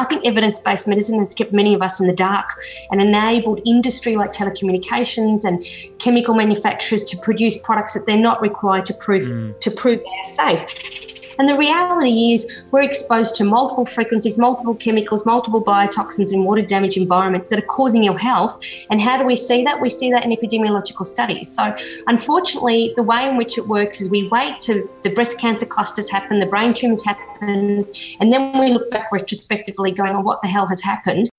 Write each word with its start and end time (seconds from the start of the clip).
I 0.00 0.04
think 0.04 0.26
evidence 0.26 0.58
based 0.58 0.88
medicine 0.88 1.18
has 1.18 1.34
kept 1.34 1.52
many 1.52 1.74
of 1.74 1.82
us 1.82 2.00
in 2.00 2.06
the 2.06 2.14
dark 2.14 2.58
and 2.90 3.02
enabled 3.02 3.60
industry 3.66 4.16
like 4.16 4.32
telecommunications 4.32 5.44
and 5.44 5.62
chemical 5.98 6.34
manufacturers 6.34 7.04
to 7.04 7.18
produce 7.18 7.58
products 7.58 7.92
that 7.92 8.06
they're 8.06 8.16
not 8.16 8.40
required 8.40 8.86
to 8.86 8.94
prove 8.94 9.26
mm. 9.26 9.60
to 9.60 9.70
prove 9.70 10.00
they 10.00 10.44
are 10.48 10.58
safe. 10.58 11.19
And 11.40 11.48
the 11.48 11.56
reality 11.56 12.34
is, 12.34 12.64
we're 12.70 12.82
exposed 12.82 13.34
to 13.36 13.44
multiple 13.44 13.86
frequencies, 13.86 14.36
multiple 14.36 14.74
chemicals, 14.74 15.24
multiple 15.24 15.64
biotoxins 15.64 16.34
in 16.34 16.44
water 16.44 16.60
damage 16.60 16.98
environments 16.98 17.48
that 17.48 17.58
are 17.58 17.66
causing 17.66 18.04
ill 18.04 18.14
health. 18.18 18.62
And 18.90 19.00
how 19.00 19.16
do 19.16 19.24
we 19.24 19.36
see 19.36 19.64
that? 19.64 19.80
We 19.80 19.88
see 19.88 20.10
that 20.10 20.22
in 20.22 20.32
epidemiological 20.32 21.06
studies. 21.06 21.50
So, 21.50 21.74
unfortunately, 22.08 22.92
the 22.94 23.02
way 23.02 23.26
in 23.26 23.38
which 23.38 23.56
it 23.56 23.66
works 23.66 24.02
is 24.02 24.10
we 24.10 24.28
wait 24.28 24.60
till 24.60 24.86
the 25.02 25.14
breast 25.14 25.38
cancer 25.38 25.64
clusters 25.64 26.10
happen, 26.10 26.40
the 26.40 26.44
brain 26.44 26.74
tumours 26.74 27.02
happen, 27.02 27.86
and 28.20 28.30
then 28.30 28.60
we 28.60 28.74
look 28.74 28.90
back 28.90 29.10
retrospectively 29.10 29.92
going, 29.92 30.14
oh, 30.14 30.20
what 30.20 30.42
the 30.42 30.48
hell 30.48 30.66
has 30.66 30.82
happened? 30.82 31.30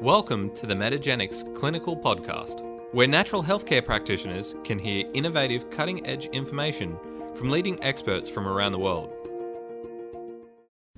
Welcome 0.00 0.52
to 0.56 0.66
the 0.66 0.74
Metagenics 0.74 1.54
Clinical 1.54 1.96
Podcast, 1.96 2.64
where 2.92 3.06
natural 3.06 3.44
healthcare 3.44 3.86
practitioners 3.86 4.56
can 4.64 4.80
hear 4.80 5.08
innovative, 5.14 5.70
cutting 5.70 6.04
edge 6.04 6.26
information 6.32 6.98
from 7.42 7.50
leading 7.50 7.82
experts 7.82 8.30
from 8.30 8.46
around 8.46 8.70
the 8.70 8.78
world. 8.78 9.12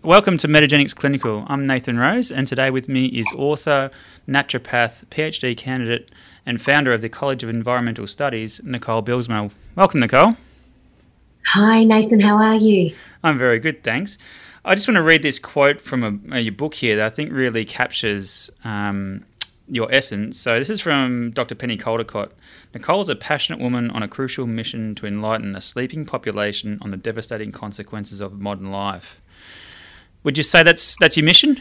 Welcome 0.03 0.37
to 0.37 0.47
Metagenics 0.47 0.95
Clinical. 0.95 1.47
I'm 1.47 1.67
Nathan 1.67 1.99
Rose, 1.99 2.31
and 2.31 2.47
today 2.47 2.69
with 2.69 2.87
me 2.87 3.07
is 3.07 3.27
author, 3.35 3.91
naturopath, 4.29 5.07
PhD 5.07 5.57
candidate, 5.57 6.11
and 6.45 6.61
founder 6.61 6.93
of 6.93 7.01
the 7.01 7.09
College 7.09 7.43
of 7.43 7.49
Environmental 7.49 8.07
Studies, 8.07 8.61
Nicole 8.63 9.03
Bijlsma. 9.03 9.53
Welcome, 9.75 10.01
Nicole. 10.01 10.37
Hi, 11.55 11.83
Nathan. 11.83 12.21
How 12.21 12.37
are 12.37 12.57
you? 12.57 12.95
I'm 13.23 13.39
very 13.39 13.59
good, 13.59 13.83
thanks. 13.83 14.19
I 14.67 14.75
just 14.75 14.87
want 14.87 14.97
to 14.97 15.03
read 15.03 15.23
this 15.23 15.39
quote 15.39 15.81
from 15.81 16.03
a, 16.03 16.37
a, 16.37 16.41
your 16.41 16.53
book 16.53 16.75
here 16.75 16.97
that 16.97 17.07
I 17.07 17.09
think 17.09 17.33
really 17.33 17.65
captures 17.65 18.51
um, 18.65 19.25
your 19.69 19.93
essence. 19.93 20.39
So 20.39 20.59
this 20.59 20.69
is 20.69 20.81
from 20.81 21.31
Dr. 21.31 21.55
Penny 21.55 21.77
Caldicott. 21.77 22.31
Nicole 22.75 23.03
is 23.03 23.09
a 23.09 23.17
passionate 23.17 23.61
woman 23.61 23.91
on 23.91 24.03
a 24.03 24.09
crucial 24.09 24.47
mission 24.47 24.95
to 24.97 25.07
enlighten 25.07 25.57
a 25.57 25.61
sleeping 25.61 26.05
population 26.05 26.79
on 26.83 26.91
the 26.91 26.97
devastating 26.97 27.53
consequences 27.53 28.21
of 28.21 28.41
modern 28.41 28.71
life. 28.71 29.21
Would 30.23 30.37
you 30.37 30.45
say 30.45 30.63
that's 30.63 30.97
that's 30.97 31.17
your 31.17 31.25
mission? 31.25 31.61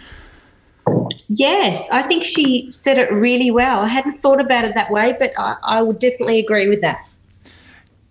Yes, 1.30 1.88
I 1.92 2.04
think 2.04 2.24
she 2.24 2.68
said 2.70 2.98
it 2.98 3.12
really 3.12 3.52
well. 3.52 3.80
I 3.80 3.88
hadn't 3.88 4.22
thought 4.22 4.42
about 4.42 4.66
it 4.66 4.74
that 4.74 4.92
way, 4.92 5.16
but 5.18 5.32
I, 5.38 5.56
I 5.64 5.82
would 5.82 6.00
definitely 6.00 6.40
agree 6.40 6.68
with 6.68 6.82
that. 6.82 7.06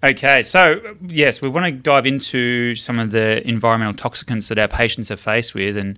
Okay, 0.05 0.42
so 0.42 0.81
yes, 1.06 1.41
we 1.41 1.48
want 1.48 1.64
to 1.67 1.70
dive 1.70 2.06
into 2.06 2.75
some 2.75 2.98
of 2.98 3.12
the 3.12 3.47
environmental 3.47 3.95
toxicants 3.95 4.48
that 4.48 4.58
our 4.58 4.67
patients 4.67 5.12
are 5.12 5.17
faced 5.17 5.55
with, 5.55 5.77
and 5.77 5.97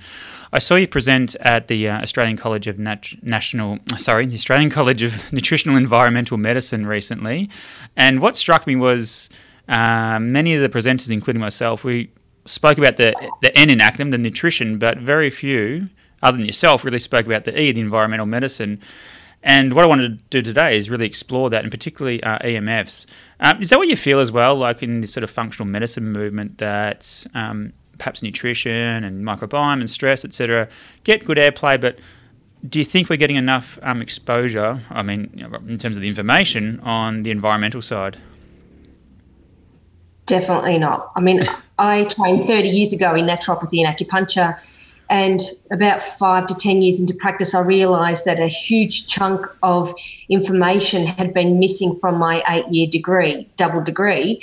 I 0.52 0.58
saw 0.58 0.74
you 0.74 0.86
present 0.86 1.34
at 1.36 1.68
the 1.68 1.88
uh, 1.88 2.02
Australian 2.02 2.36
College 2.36 2.66
of 2.66 2.78
Nat- 2.78 3.14
National, 3.22 3.78
sorry, 3.96 4.26
the 4.26 4.34
Australian 4.34 4.68
College 4.78 5.02
of 5.02 5.32
Nutritional 5.32 5.78
Environmental 5.78 6.36
Medicine 6.36 6.84
recently, 6.84 7.48
and 7.96 8.20
what 8.20 8.36
struck 8.36 8.66
me 8.66 8.76
was 8.76 9.30
uh, 9.68 10.18
many 10.20 10.54
of 10.54 10.60
the 10.60 10.68
presenters, 10.68 11.10
including 11.10 11.40
myself, 11.40 11.82
we 11.82 12.10
spoke 12.44 12.76
about 12.76 12.98
the 12.98 13.14
the 13.40 13.56
N 13.56 13.70
in 13.70 13.78
acronym, 13.78 14.10
the 14.10 14.18
nutrition, 14.18 14.78
but 14.78 14.98
very 14.98 15.30
few, 15.30 15.88
other 16.22 16.36
than 16.36 16.44
yourself, 16.44 16.84
really 16.84 16.98
spoke 16.98 17.24
about 17.24 17.44
the 17.44 17.58
E, 17.58 17.72
the 17.72 17.80
environmental 17.80 18.26
medicine. 18.26 18.82
And 19.44 19.74
what 19.74 19.84
I 19.84 19.86
wanted 19.86 20.18
to 20.18 20.24
do 20.30 20.40
today 20.40 20.76
is 20.76 20.88
really 20.88 21.06
explore 21.06 21.50
that, 21.50 21.62
and 21.62 21.70
particularly 21.70 22.22
uh, 22.22 22.38
EMFs. 22.38 23.04
Um, 23.40 23.60
is 23.60 23.68
that 23.70 23.78
what 23.78 23.88
you 23.88 23.96
feel 23.96 24.18
as 24.18 24.32
well, 24.32 24.56
like 24.56 24.82
in 24.82 25.02
this 25.02 25.12
sort 25.12 25.22
of 25.22 25.30
functional 25.30 25.66
medicine 25.66 26.10
movement, 26.12 26.56
that 26.58 27.26
um, 27.34 27.74
perhaps 27.98 28.22
nutrition 28.22 29.04
and 29.04 29.22
microbiome 29.22 29.80
and 29.80 29.90
stress, 29.90 30.24
etc., 30.24 30.66
get 31.04 31.26
good 31.26 31.36
airplay, 31.36 31.78
but 31.78 31.98
do 32.66 32.78
you 32.78 32.86
think 32.86 33.10
we're 33.10 33.16
getting 33.16 33.36
enough 33.36 33.78
um, 33.82 34.00
exposure? 34.00 34.80
I 34.88 35.02
mean, 35.02 35.46
in 35.68 35.76
terms 35.76 35.98
of 35.98 36.00
the 36.00 36.08
information 36.08 36.80
on 36.80 37.22
the 37.22 37.30
environmental 37.30 37.82
side. 37.82 38.16
Definitely 40.24 40.78
not. 40.78 41.12
I 41.16 41.20
mean, 41.20 41.46
I 41.78 42.04
trained 42.04 42.46
30 42.46 42.70
years 42.70 42.94
ago 42.94 43.14
in 43.14 43.26
naturopathy 43.26 43.84
and 43.84 43.94
acupuncture 43.94 44.58
and 45.14 45.40
about 45.70 46.02
five 46.02 46.44
to 46.48 46.56
10 46.56 46.82
years 46.82 46.98
into 46.98 47.14
practice, 47.14 47.54
I 47.54 47.60
realised 47.60 48.24
that 48.24 48.40
a 48.40 48.48
huge 48.48 49.06
chunk 49.06 49.46
of 49.62 49.94
information 50.28 51.06
had 51.06 51.32
been 51.32 51.60
missing 51.60 51.96
from 52.00 52.18
my 52.18 52.42
eight 52.48 52.66
year 52.66 52.88
degree, 52.88 53.48
double 53.56 53.80
degree. 53.80 54.42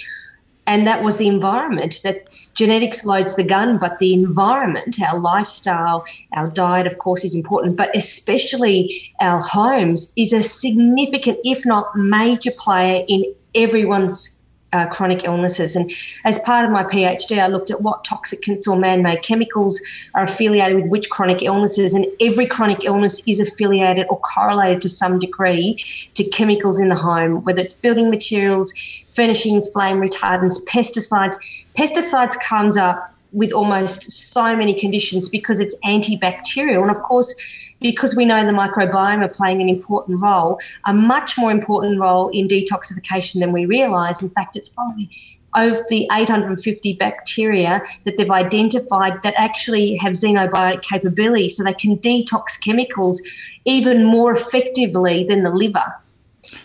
And 0.68 0.88
that 0.88 1.04
was 1.04 1.18
the 1.18 1.28
environment. 1.28 2.00
That 2.06 2.24
genetics 2.54 3.04
loads 3.04 3.36
the 3.36 3.44
gun, 3.44 3.80
but 3.80 4.00
the 4.00 4.14
environment, 4.14 4.96
our 5.02 5.20
lifestyle, 5.20 6.06
our 6.32 6.50
diet, 6.50 6.88
of 6.88 7.00
course, 7.00 7.26
is 7.26 7.36
important, 7.36 7.76
but 7.76 7.94
especially 7.94 9.12
our 9.20 9.42
homes 9.42 10.14
is 10.16 10.32
a 10.32 10.42
significant, 10.42 11.38
if 11.44 11.66
not 11.66 11.98
major 11.98 12.52
player 12.58 13.04
in 13.10 13.26
everyone's 13.56 14.38
uh, 14.74 14.88
chronic 14.88 15.24
illnesses. 15.26 15.76
And 15.76 15.92
as 16.24 16.40
part 16.40 16.66
of 16.66 16.72
my 16.72 16.84
PhD, 16.84 17.40
I 17.40 17.48
looked 17.48 17.72
at 17.72 17.82
what 17.82 18.04
toxicants 18.04 18.68
or 18.68 18.78
man 18.78 19.02
made 19.04 19.22
chemicals 19.24 19.82
are 20.14 20.24
affiliated 20.24 20.76
with 20.78 20.88
which 20.88 21.10
chronic 21.10 21.42
illnesses. 21.42 21.94
And 21.94 22.06
every 22.20 22.48
chronic 22.48 22.86
illness 22.86 23.22
is 23.28 23.40
affiliated 23.40 24.08
or 24.10 24.20
correlated 24.20 24.82
to 24.84 24.90
some 24.90 25.20
degree 25.20 25.84
to 26.14 26.24
chemicals 26.30 26.80
in 26.80 26.90
the 26.90 26.96
home, 26.96 27.44
whether 27.44 27.62
it's 27.62 27.74
building 27.74 28.10
materials, 28.10 28.74
furnishings, 29.14 29.68
flame 29.72 29.98
retardants, 29.98 30.56
pesticides. 30.68 31.36
Pesticides 31.78 32.40
comes 32.40 32.78
up 32.78 33.14
with 33.34 33.52
almost 33.52 34.12
so 34.12 34.56
many 34.56 34.78
conditions 34.78 35.30
because 35.30 35.60
it's 35.60 35.76
antibacterial. 35.86 36.82
And 36.82 36.92
of 36.92 37.02
course, 37.04 37.34
because 37.82 38.16
we 38.16 38.26
know 38.26 38.46
the 38.46 38.52
microbiome 38.52 39.24
are 39.24 39.30
playing 39.30 39.62
an 39.62 39.68
important 39.68 40.22
role, 40.22 40.60
a 40.86 40.94
much 40.94 41.38
more 41.38 41.52
important 41.52 42.00
role 42.00 42.30
in 42.30 42.48
detoxification 42.48 43.40
than 43.40 43.52
we 43.52 43.66
realise. 43.66 44.22
In 44.22 44.30
fact, 44.30 44.56
it's 44.56 44.70
probably 44.70 45.10
of 45.54 45.82
the 45.90 46.08
850 46.14 46.94
bacteria 46.94 47.84
that 48.06 48.16
they've 48.16 48.32
identified 48.32 49.22
that 49.24 49.34
actually 49.36 49.96
have 49.98 50.14
xenobiotic 50.14 50.82
capability, 50.82 51.50
so 51.50 51.64
they 51.64 51.74
can 51.74 51.98
detox 51.98 52.60
chemicals 52.64 53.22
even 53.66 54.06
more 54.06 54.34
effectively 54.34 55.26
than 55.28 55.44
the 55.44 55.50
liver. 55.50 55.94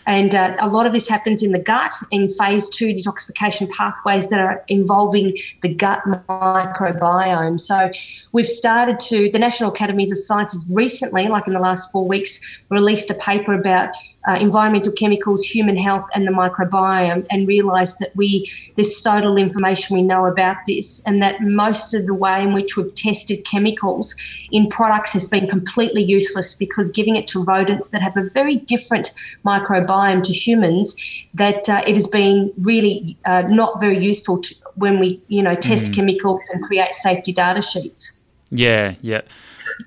And 0.05 0.33
uh, 0.33 0.55
a 0.59 0.67
lot 0.67 0.85
of 0.85 0.93
this 0.93 1.07
happens 1.07 1.43
in 1.43 1.51
the 1.51 1.59
gut 1.59 1.93
in 2.11 2.29
phase 2.33 2.69
two 2.69 2.93
detoxification 2.93 3.69
pathways 3.71 4.29
that 4.29 4.39
are 4.39 4.63
involving 4.67 5.37
the 5.61 5.73
gut 5.73 6.01
microbiome. 6.07 7.59
So 7.59 7.91
we've 8.31 8.47
started 8.47 8.99
to, 9.01 9.29
the 9.31 9.39
National 9.39 9.71
Academies 9.71 10.11
of 10.11 10.17
Sciences 10.17 10.65
recently, 10.71 11.27
like 11.27 11.47
in 11.47 11.53
the 11.53 11.59
last 11.59 11.91
four 11.91 12.07
weeks, 12.07 12.39
released 12.69 13.09
a 13.09 13.15
paper 13.15 13.53
about 13.53 13.89
uh, 14.27 14.37
environmental 14.39 14.91
chemicals, 14.91 15.43
human 15.43 15.77
health, 15.77 16.07
and 16.13 16.27
the 16.27 16.31
microbiome, 16.31 17.25
and 17.29 17.47
realised 17.47 17.97
that 17.99 18.15
we, 18.15 18.49
there's 18.75 19.01
so 19.01 19.15
little 19.15 19.37
information 19.37 19.95
we 19.95 20.01
know 20.01 20.25
about 20.25 20.57
this, 20.67 21.01
and 21.05 21.21
that 21.21 21.41
most 21.41 21.93
of 21.93 22.05
the 22.05 22.13
way 22.13 22.41
in 22.41 22.53
which 22.53 22.75
we've 22.75 22.93
tested 22.95 23.45
chemicals 23.45 24.15
in 24.51 24.67
products 24.67 25.13
has 25.13 25.27
been 25.27 25.47
completely 25.47 26.03
useless 26.03 26.53
because 26.53 26.89
giving 26.91 27.15
it 27.15 27.27
to 27.27 27.43
rodents 27.45 27.89
that 27.89 28.01
have 28.01 28.17
a 28.17 28.29
very 28.29 28.57
different 28.57 29.11
microbiome 29.45 30.21
to 30.23 30.33
humans, 30.33 30.95
that 31.33 31.67
uh, 31.69 31.81
it 31.87 31.95
has 31.95 32.07
been 32.07 32.51
really 32.57 33.17
uh, 33.25 33.43
not 33.43 33.79
very 33.79 33.97
useful 34.03 34.41
to, 34.41 34.53
when 34.75 34.99
we, 34.99 35.21
you 35.27 35.41
know, 35.41 35.55
test 35.55 35.85
mm. 35.85 35.95
chemicals 35.95 36.43
and 36.53 36.63
create 36.63 36.93
safety 36.93 37.31
data 37.31 37.61
sheets. 37.61 38.21
Yeah, 38.49 38.95
yeah. 39.01 39.21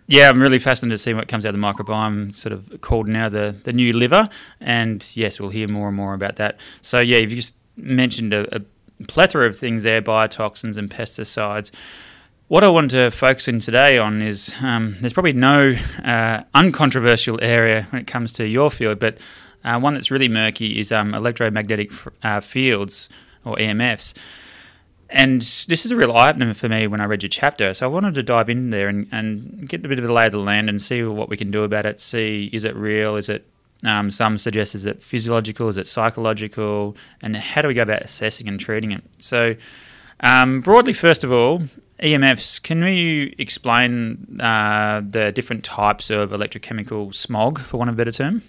Yeah, 0.06 0.28
I'm 0.28 0.40
really 0.40 0.58
fascinated 0.58 0.98
to 0.98 1.02
see 1.02 1.14
what 1.14 1.28
comes 1.28 1.44
out 1.46 1.54
of 1.54 1.60
the 1.60 1.66
microbiome, 1.66 2.34
sort 2.34 2.52
of 2.52 2.80
called 2.80 3.08
now 3.08 3.28
the, 3.28 3.56
the 3.64 3.72
new 3.72 3.92
liver. 3.92 4.28
And 4.60 5.04
yes, 5.16 5.40
we'll 5.40 5.50
hear 5.50 5.68
more 5.68 5.88
and 5.88 5.96
more 5.96 6.14
about 6.14 6.36
that. 6.36 6.58
So, 6.82 7.00
yeah, 7.00 7.18
you've 7.18 7.30
just 7.30 7.54
mentioned 7.76 8.32
a, 8.32 8.56
a 8.56 8.60
plethora 9.06 9.46
of 9.46 9.56
things 9.56 9.82
there 9.82 10.02
biotoxins 10.02 10.76
and 10.76 10.90
pesticides. 10.90 11.70
What 12.48 12.64
I 12.64 12.68
wanted 12.68 12.90
to 12.90 13.10
focus 13.10 13.46
in 13.46 13.60
today 13.60 13.96
on 13.96 14.20
is 14.22 14.54
um, 14.60 14.96
there's 15.00 15.12
probably 15.12 15.32
no 15.32 15.76
uh, 16.04 16.42
uncontroversial 16.54 17.38
area 17.42 17.86
when 17.90 18.02
it 18.02 18.08
comes 18.08 18.32
to 18.32 18.46
your 18.46 18.70
field, 18.70 18.98
but 18.98 19.18
uh, 19.62 19.78
one 19.78 19.94
that's 19.94 20.10
really 20.10 20.28
murky 20.28 20.80
is 20.80 20.90
um, 20.90 21.14
electromagnetic 21.14 21.92
uh, 22.24 22.40
fields 22.40 23.08
or 23.44 23.56
EMFs. 23.56 24.14
And 25.12 25.42
this 25.42 25.84
is 25.84 25.90
a 25.90 25.96
real 25.96 26.12
eye 26.12 26.30
opener 26.30 26.54
for 26.54 26.68
me 26.68 26.86
when 26.86 27.00
I 27.00 27.04
read 27.04 27.22
your 27.22 27.30
chapter. 27.30 27.74
So 27.74 27.86
I 27.86 27.88
wanted 27.88 28.14
to 28.14 28.22
dive 28.22 28.48
in 28.48 28.70
there 28.70 28.88
and, 28.88 29.08
and 29.10 29.68
get 29.68 29.84
a 29.84 29.88
bit 29.88 29.98
of 29.98 30.04
the 30.04 30.12
lay 30.12 30.26
of 30.26 30.32
the 30.32 30.40
land 30.40 30.68
and 30.68 30.80
see 30.80 31.02
what 31.02 31.28
we 31.28 31.36
can 31.36 31.50
do 31.50 31.64
about 31.64 31.84
it. 31.84 32.00
See, 32.00 32.48
is 32.52 32.64
it 32.64 32.76
real? 32.76 33.16
Is 33.16 33.28
it, 33.28 33.44
um, 33.84 34.10
some 34.10 34.38
suggest, 34.38 34.74
is 34.74 34.86
it 34.86 35.02
physiological? 35.02 35.68
Is 35.68 35.76
it 35.76 35.88
psychological? 35.88 36.96
And 37.22 37.36
how 37.36 37.62
do 37.62 37.68
we 37.68 37.74
go 37.74 37.82
about 37.82 38.02
assessing 38.02 38.46
and 38.46 38.60
treating 38.60 38.92
it? 38.92 39.02
So, 39.18 39.56
um, 40.20 40.60
broadly, 40.60 40.92
first 40.92 41.24
of 41.24 41.32
all, 41.32 41.62
EMFs, 42.00 42.62
can 42.62 42.82
you 42.82 43.34
explain 43.38 44.40
uh, 44.40 45.02
the 45.08 45.32
different 45.32 45.64
types 45.64 46.10
of 46.10 46.30
electrochemical 46.30 47.14
smog, 47.14 47.60
for 47.60 47.78
want 47.78 47.90
of 47.90 47.94
a 47.94 47.96
better 47.96 48.12
term? 48.12 48.42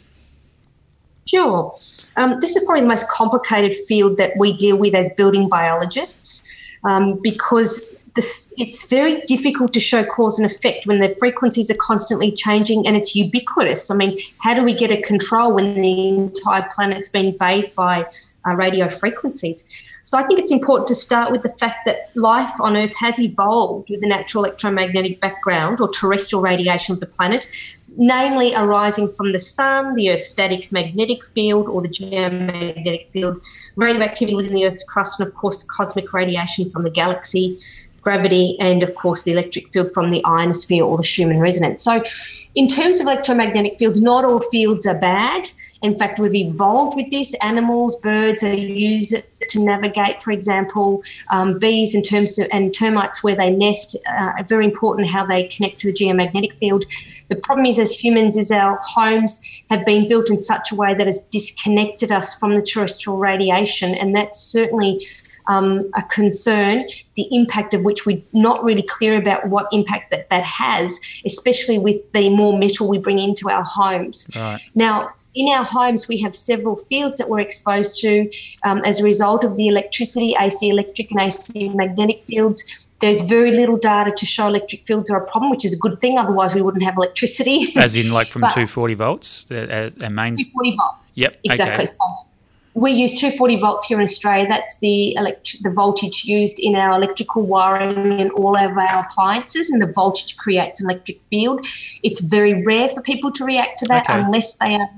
Sure. 1.25 1.73
Um, 2.17 2.39
this 2.39 2.55
is 2.55 2.63
probably 2.63 2.81
the 2.81 2.87
most 2.87 3.07
complicated 3.09 3.75
field 3.87 4.17
that 4.17 4.35
we 4.37 4.53
deal 4.53 4.77
with 4.77 4.95
as 4.95 5.09
building 5.11 5.47
biologists 5.47 6.47
um, 6.83 7.19
because 7.21 7.93
this, 8.15 8.53
it's 8.57 8.85
very 8.87 9.21
difficult 9.21 9.73
to 9.73 9.79
show 9.79 10.03
cause 10.03 10.37
and 10.37 10.49
effect 10.49 10.85
when 10.85 10.99
the 10.99 11.15
frequencies 11.19 11.71
are 11.71 11.77
constantly 11.79 12.31
changing 12.31 12.85
and 12.85 12.95
it's 12.95 13.15
ubiquitous. 13.15 13.89
I 13.89 13.95
mean, 13.95 14.17
how 14.39 14.53
do 14.53 14.63
we 14.63 14.73
get 14.73 14.91
a 14.91 15.01
control 15.01 15.53
when 15.53 15.81
the 15.81 16.09
entire 16.09 16.67
planet's 16.73 17.09
being 17.09 17.37
bathed 17.37 17.73
by 17.75 18.05
uh, 18.45 18.55
radio 18.55 18.89
frequencies? 18.89 19.63
So 20.03 20.17
I 20.17 20.23
think 20.23 20.39
it's 20.39 20.51
important 20.51 20.87
to 20.87 20.95
start 20.95 21.31
with 21.31 21.43
the 21.43 21.51
fact 21.57 21.85
that 21.85 22.09
life 22.15 22.51
on 22.59 22.75
Earth 22.75 22.93
has 22.95 23.19
evolved 23.19 23.89
with 23.89 24.01
the 24.01 24.07
natural 24.07 24.43
electromagnetic 24.45 25.21
background 25.21 25.79
or 25.79 25.89
terrestrial 25.89 26.41
radiation 26.41 26.93
of 26.93 26.99
the 26.99 27.05
planet, 27.05 27.47
namely 27.97 28.53
arising 28.55 29.11
from 29.13 29.31
the 29.31 29.39
sun, 29.39 29.95
the 29.95 30.11
Earth's 30.11 30.27
static 30.27 30.71
magnetic 30.71 31.25
field, 31.25 31.67
or 31.67 31.81
the 31.81 31.89
geomagnetic 31.89 33.11
field, 33.11 33.41
radioactivity 33.75 34.35
within 34.35 34.53
the 34.53 34.65
Earth's 34.65 34.83
crust, 34.83 35.19
and 35.19 35.27
of 35.27 35.35
course 35.35 35.61
the 35.61 35.67
cosmic 35.67 36.13
radiation 36.13 36.69
from 36.71 36.83
the 36.83 36.89
galaxy, 36.89 37.59
gravity, 38.01 38.57
and 38.59 38.83
of 38.83 38.95
course 38.95 39.23
the 39.23 39.31
electric 39.31 39.71
field 39.71 39.91
from 39.91 40.09
the 40.09 40.23
ionosphere 40.25 40.83
or 40.83 40.97
the 40.97 41.03
Schumann 41.03 41.39
resonance. 41.39 41.81
So, 41.81 42.03
in 42.55 42.67
terms 42.67 42.99
of 42.99 43.07
electromagnetic 43.07 43.77
fields, 43.77 44.01
not 44.01 44.25
all 44.25 44.39
fields 44.39 44.85
are 44.85 44.99
bad. 44.99 45.49
In 45.81 45.97
fact, 45.97 46.19
we've 46.19 46.35
evolved 46.35 46.95
with 46.95 47.09
this. 47.09 47.33
Animals, 47.35 47.95
birds 47.97 48.43
are 48.43 48.53
used 48.53 49.15
to 49.51 49.63
navigate, 49.63 50.21
for 50.21 50.31
example, 50.31 51.03
um, 51.29 51.59
bees 51.59 51.95
in 51.95 52.01
terms 52.01 52.37
of, 52.39 52.47
and 52.51 52.73
termites 52.73 53.23
where 53.23 53.35
they 53.35 53.51
nest 53.51 53.95
uh, 54.07 54.33
are 54.37 54.43
very 54.43 54.65
important 54.65 55.07
how 55.07 55.25
they 55.25 55.45
connect 55.45 55.79
to 55.79 55.91
the 55.91 55.97
geomagnetic 55.97 56.53
field. 56.55 56.85
The 57.29 57.35
problem 57.37 57.65
is, 57.65 57.79
as 57.79 57.91
humans, 57.91 58.37
is 58.37 58.51
our 58.51 58.79
homes 58.83 59.41
have 59.69 59.85
been 59.85 60.07
built 60.07 60.29
in 60.29 60.39
such 60.39 60.71
a 60.71 60.75
way 60.75 60.93
that 60.93 61.07
has 61.07 61.19
disconnected 61.27 62.11
us 62.11 62.35
from 62.35 62.55
the 62.55 62.61
terrestrial 62.61 63.17
radiation, 63.17 63.93
and 63.95 64.15
that's 64.15 64.39
certainly 64.39 65.05
um, 65.47 65.89
a 65.95 66.03
concern, 66.03 66.87
the 67.15 67.27
impact 67.31 67.73
of 67.73 67.83
which 67.83 68.05
we're 68.05 68.21
not 68.33 68.63
really 68.63 68.83
clear 68.83 69.17
about 69.17 69.47
what 69.47 69.67
impact 69.71 70.11
that 70.11 70.29
that 70.29 70.43
has, 70.43 70.99
especially 71.25 71.79
with 71.79 72.11
the 72.13 72.29
more 72.29 72.57
metal 72.57 72.87
we 72.87 72.97
bring 72.97 73.19
into 73.19 73.49
our 73.49 73.63
homes. 73.63 74.29
Right. 74.35 74.61
Now, 74.75 75.11
in 75.33 75.47
our 75.47 75.63
homes, 75.63 76.07
we 76.07 76.17
have 76.21 76.35
several 76.35 76.77
fields 76.77 77.17
that 77.17 77.29
we're 77.29 77.39
exposed 77.39 77.99
to 78.01 78.29
um, 78.63 78.81
as 78.85 78.99
a 78.99 79.03
result 79.03 79.43
of 79.43 79.55
the 79.55 79.67
electricity, 79.67 80.35
AC 80.39 80.69
electric 80.69 81.11
and 81.11 81.21
AC 81.21 81.69
magnetic 81.69 82.23
fields. 82.23 82.87
There's 82.99 83.21
very 83.21 83.51
little 83.51 83.77
data 83.77 84.11
to 84.15 84.25
show 84.25 84.47
electric 84.47 84.85
fields 84.85 85.09
are 85.09 85.23
a 85.23 85.27
problem, 85.27 85.49
which 85.49 85.65
is 85.65 85.73
a 85.73 85.77
good 85.77 85.99
thing. 85.99 86.17
Otherwise, 86.17 86.53
we 86.53 86.61
wouldn't 86.61 86.83
have 86.83 86.97
electricity. 86.97 87.73
As 87.75 87.95
in, 87.95 88.11
like 88.11 88.27
from 88.27 88.41
240 88.41 88.93
volts, 88.93 89.49
uh, 89.51 89.89
main. 90.01 90.35
240 90.35 90.75
volts. 90.75 90.97
Yep. 91.15 91.39
Exactly. 91.43 91.83
Okay. 91.85 91.85
So 91.87 92.25
we 92.73 92.91
use 92.91 93.11
240 93.11 93.59
volts 93.59 93.85
here 93.85 93.97
in 93.97 94.03
Australia. 94.03 94.47
That's 94.47 94.77
the 94.79 95.15
elect- 95.15 95.63
the 95.63 95.71
voltage 95.71 96.25
used 96.25 96.59
in 96.59 96.75
our 96.75 96.91
electrical 96.91 97.43
wiring 97.43 98.21
and 98.21 98.31
all 98.31 98.55
of 98.55 98.77
our 98.77 98.99
appliances, 98.99 99.69
and 99.69 99.81
the 99.81 99.91
voltage 99.91 100.37
creates 100.37 100.79
an 100.79 100.89
electric 100.89 101.21
field. 101.29 101.65
It's 102.03 102.21
very 102.21 102.63
rare 102.63 102.89
for 102.89 103.01
people 103.01 103.31
to 103.33 103.45
react 103.45 103.79
to 103.79 103.87
that 103.87 104.09
okay. 104.09 104.19
unless 104.19 104.57
they 104.57 104.75
are 104.75 104.89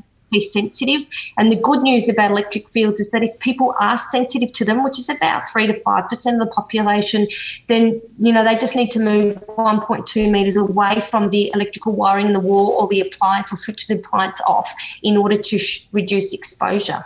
sensitive. 0.42 1.08
And 1.38 1.52
the 1.52 1.56
good 1.56 1.82
news 1.82 2.10
about 2.10 2.32
electric 2.32 2.70
fields 2.70 3.00
is 3.00 3.12
that 3.12 3.24
if 3.24 3.38
people 3.40 3.76
are 3.80 3.98
sensitive 3.98 4.52
to 4.54 4.66
them, 4.66 4.84
which 4.84 5.00
is 5.00 5.10
about 5.10 5.50
three 5.50 5.68
to 5.68 5.80
five 5.82 6.10
percent 6.10 6.42
of 6.42 6.48
the 6.48 6.54
population, 6.54 7.28
then 7.68 8.02
you 8.20 8.34
know 8.34 8.44
they 8.44 8.58
just 8.58 8.76
need 8.76 8.92
to 8.92 9.00
move 9.00 9.36
1.2 9.58 10.32
meters 10.32 10.56
away 10.56 11.04
from 11.10 11.30
the 11.30 11.52
electrical 11.54 11.94
wiring 11.94 12.28
in 12.28 12.34
the 12.34 12.40
wall 12.40 12.70
or 12.80 12.88
the 12.88 13.02
appliance, 13.02 13.52
or 13.54 13.58
switch 13.58 13.88
the 13.88 13.96
appliance 13.96 14.42
off 14.48 14.70
in 15.02 15.18
order 15.18 15.38
to 15.38 15.58
sh- 15.58 15.88
reduce 15.92 16.34
exposure. 16.34 17.06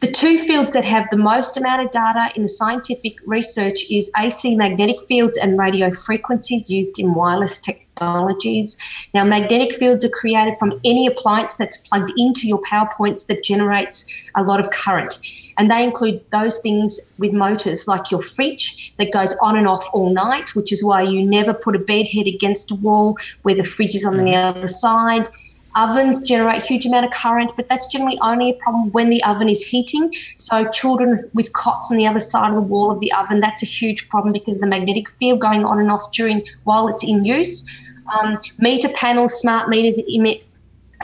The 0.00 0.10
two 0.10 0.38
fields 0.46 0.72
that 0.72 0.84
have 0.84 1.06
the 1.10 1.16
most 1.16 1.56
amount 1.56 1.84
of 1.84 1.92
data 1.92 2.32
in 2.34 2.42
the 2.42 2.48
scientific 2.48 3.14
research 3.24 3.84
is 3.88 4.10
AC 4.18 4.56
magnetic 4.56 4.96
fields 5.06 5.36
and 5.36 5.58
radio 5.58 5.94
frequencies 5.94 6.68
used 6.68 6.98
in 6.98 7.14
wireless 7.14 7.58
technologies. 7.94 8.76
Now, 9.14 9.24
magnetic 9.24 9.78
fields 9.78 10.04
are 10.04 10.08
created 10.08 10.58
from 10.58 10.80
any 10.84 11.06
appliance 11.06 11.56
that's 11.56 11.76
plugged 11.76 12.12
into 12.16 12.46
your 12.46 12.60
power 12.68 12.88
points 12.96 13.24
that 13.24 13.44
generates 13.44 14.04
a 14.34 14.42
lot 14.42 14.60
of 14.60 14.70
current. 14.70 15.20
And 15.58 15.70
they 15.70 15.84
include 15.84 16.24
those 16.30 16.58
things 16.58 16.98
with 17.18 17.32
motors 17.32 17.86
like 17.86 18.10
your 18.10 18.22
fridge 18.22 18.94
that 18.98 19.12
goes 19.12 19.34
on 19.42 19.56
and 19.56 19.68
off 19.68 19.86
all 19.92 20.10
night, 20.12 20.54
which 20.54 20.72
is 20.72 20.82
why 20.82 21.02
you 21.02 21.22
never 21.22 21.52
put 21.52 21.76
a 21.76 21.78
bed 21.78 22.06
head 22.06 22.26
against 22.26 22.70
a 22.70 22.74
wall 22.76 23.18
where 23.42 23.54
the 23.54 23.64
fridge 23.64 23.94
is 23.94 24.04
on 24.04 24.16
the 24.16 24.22
mm. 24.24 24.56
other 24.56 24.66
side 24.66 25.28
Ovens 25.74 26.22
generate 26.22 26.62
huge 26.62 26.84
amount 26.86 27.06
of 27.06 27.12
current, 27.12 27.52
but 27.56 27.68
that's 27.68 27.86
generally 27.86 28.18
only 28.20 28.50
a 28.50 28.54
problem 28.54 28.90
when 28.92 29.08
the 29.08 29.22
oven 29.24 29.48
is 29.48 29.64
heating. 29.64 30.12
So 30.36 30.68
children 30.70 31.30
with 31.34 31.52
cots 31.52 31.90
on 31.90 31.96
the 31.96 32.06
other 32.06 32.20
side 32.20 32.50
of 32.50 32.54
the 32.54 32.60
wall 32.60 32.90
of 32.90 33.00
the 33.00 33.10
oven, 33.12 33.40
that's 33.40 33.62
a 33.62 33.66
huge 33.66 34.08
problem 34.08 34.32
because 34.32 34.58
the 34.58 34.66
magnetic 34.66 35.10
field 35.10 35.40
going 35.40 35.64
on 35.64 35.78
and 35.78 35.90
off 35.90 36.12
during 36.12 36.44
while 36.64 36.88
it's 36.88 37.02
in 37.02 37.24
use. 37.24 37.66
Um, 38.12 38.38
meter 38.58 38.88
panels, 38.90 39.40
smart 39.40 39.68
meters 39.68 39.98
emit 40.08 40.44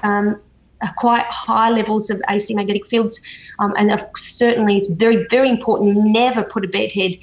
um, 0.03 0.41
quite 0.97 1.25
high 1.27 1.71
levels 1.71 2.11
of 2.11 2.21
AC 2.29 2.55
magnetic 2.55 2.87
fields, 2.87 3.21
um, 3.59 3.73
and 3.77 3.91
certainly 4.17 4.77
it's 4.77 4.89
very, 4.89 5.27
very 5.31 5.49
important. 5.49 5.97
Never 5.97 6.43
put 6.43 6.65
a 6.65 6.69
bed 6.69 6.93
head 6.93 7.17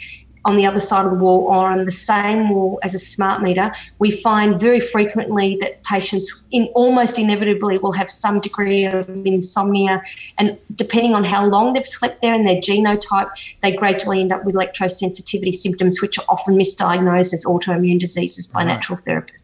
on 0.46 0.56
the 0.56 0.66
other 0.66 0.80
side 0.80 1.06
of 1.06 1.12
the 1.12 1.18
wall 1.18 1.48
or 1.48 1.68
on 1.68 1.86
the 1.86 1.92
same 1.92 2.50
wall 2.50 2.80
as 2.84 2.94
a 2.94 3.00
smart 3.00 3.42
meter, 3.42 3.72
we 4.00 4.22
find 4.22 4.60
very 4.60 4.80
frequently 4.80 5.58
that 5.60 5.84
patients 5.84 6.44
in 6.52 6.66
almost 6.76 7.18
inevitably 7.18 7.78
will 7.80 7.92
have 7.92 8.10
some 8.10 8.40
degree 8.40 8.86
of 8.86 9.10
insomnia 9.26 10.02
and 10.38 10.58
depending 10.76 11.14
on 11.14 11.24
how 11.24 11.46
long 11.46 11.74
they've 11.74 11.88
slept 11.88 12.22
there 12.22 12.34
and 12.34 12.48
their 12.48 12.62
genotype, 12.62 13.30
they 13.62 13.72
gradually 13.76 14.22
end 14.22 14.32
up 14.32 14.46
with 14.46 14.56
electrosensitivity 14.56 15.54
symptoms 15.54 16.02
which 16.02 16.20
are 16.20 16.26
often 16.30 16.56
misdiagnosed 16.56 17.34
as 17.34 17.44
autoimmune 17.46 18.00
diseases 18.00 18.46
by 18.48 18.60
right. 18.60 18.68
natural 18.68 18.98
therapists. 18.98 19.42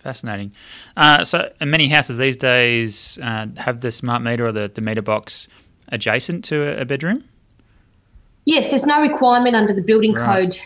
Fascinating. 0.00 0.52
Uh, 0.96 1.24
so, 1.24 1.50
many 1.60 1.88
houses 1.88 2.16
these 2.16 2.36
days 2.36 3.18
uh, 3.22 3.46
have 3.56 3.80
the 3.80 3.90
smart 3.90 4.22
meter 4.22 4.46
or 4.46 4.52
the, 4.52 4.70
the 4.72 4.80
meter 4.80 5.02
box 5.02 5.48
adjacent 5.88 6.44
to 6.44 6.62
a, 6.62 6.82
a 6.82 6.84
bedroom? 6.84 7.24
Yes, 8.46 8.70
there's 8.70 8.86
no 8.86 9.02
requirement 9.02 9.54
under 9.54 9.74
the 9.74 9.82
building 9.82 10.14
right. 10.14 10.24
code 10.24 10.58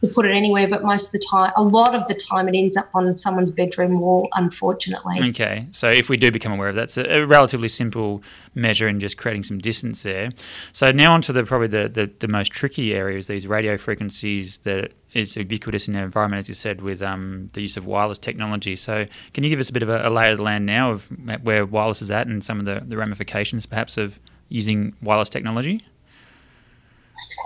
to 0.00 0.08
put 0.08 0.24
it 0.24 0.32
anywhere, 0.32 0.66
but 0.66 0.82
most 0.82 1.06
of 1.06 1.12
the 1.12 1.24
time, 1.30 1.52
a 1.56 1.62
lot 1.62 1.94
of 1.94 2.08
the 2.08 2.14
time, 2.14 2.48
it 2.48 2.56
ends 2.56 2.76
up 2.76 2.88
on 2.94 3.16
someone's 3.18 3.50
bedroom 3.50 4.00
wall, 4.00 4.28
unfortunately. 4.32 5.20
Okay, 5.28 5.66
so 5.72 5.90
if 5.90 6.08
we 6.08 6.16
do 6.16 6.30
become 6.30 6.52
aware 6.52 6.70
of 6.70 6.74
that, 6.74 6.84
it's 6.84 6.96
a, 6.96 7.20
a 7.20 7.26
relatively 7.26 7.68
simple 7.68 8.22
measure 8.54 8.88
in 8.88 8.98
just 8.98 9.18
creating 9.18 9.42
some 9.42 9.58
distance 9.58 10.02
there. 10.02 10.30
So 10.72 10.90
now 10.90 11.12
onto 11.12 11.32
the 11.32 11.44
probably 11.44 11.68
the, 11.68 11.88
the, 11.88 12.10
the 12.18 12.28
most 12.28 12.50
tricky 12.50 12.94
areas, 12.94 13.26
these 13.26 13.46
radio 13.46 13.76
frequencies 13.76 14.58
that 14.58 14.92
is 15.12 15.36
ubiquitous 15.36 15.86
in 15.86 15.96
our 15.96 16.04
environment, 16.04 16.40
as 16.40 16.48
you 16.48 16.54
said, 16.54 16.80
with 16.80 17.02
um, 17.02 17.50
the 17.52 17.60
use 17.60 17.76
of 17.76 17.84
wireless 17.84 18.18
technology. 18.18 18.76
So 18.76 19.06
can 19.34 19.44
you 19.44 19.50
give 19.50 19.60
us 19.60 19.68
a 19.68 19.72
bit 19.72 19.82
of 19.82 19.90
a, 19.90 20.08
a 20.08 20.10
lay 20.10 20.32
of 20.32 20.38
the 20.38 20.42
land 20.42 20.64
now 20.64 20.92
of 20.92 21.06
where 21.42 21.66
wireless 21.66 22.00
is 22.00 22.10
at 22.10 22.26
and 22.26 22.42
some 22.42 22.58
of 22.58 22.64
the, 22.64 22.82
the 22.86 22.96
ramifications, 22.96 23.66
perhaps, 23.66 23.98
of 23.98 24.18
using 24.48 24.96
wireless 25.02 25.28
technology? 25.28 25.84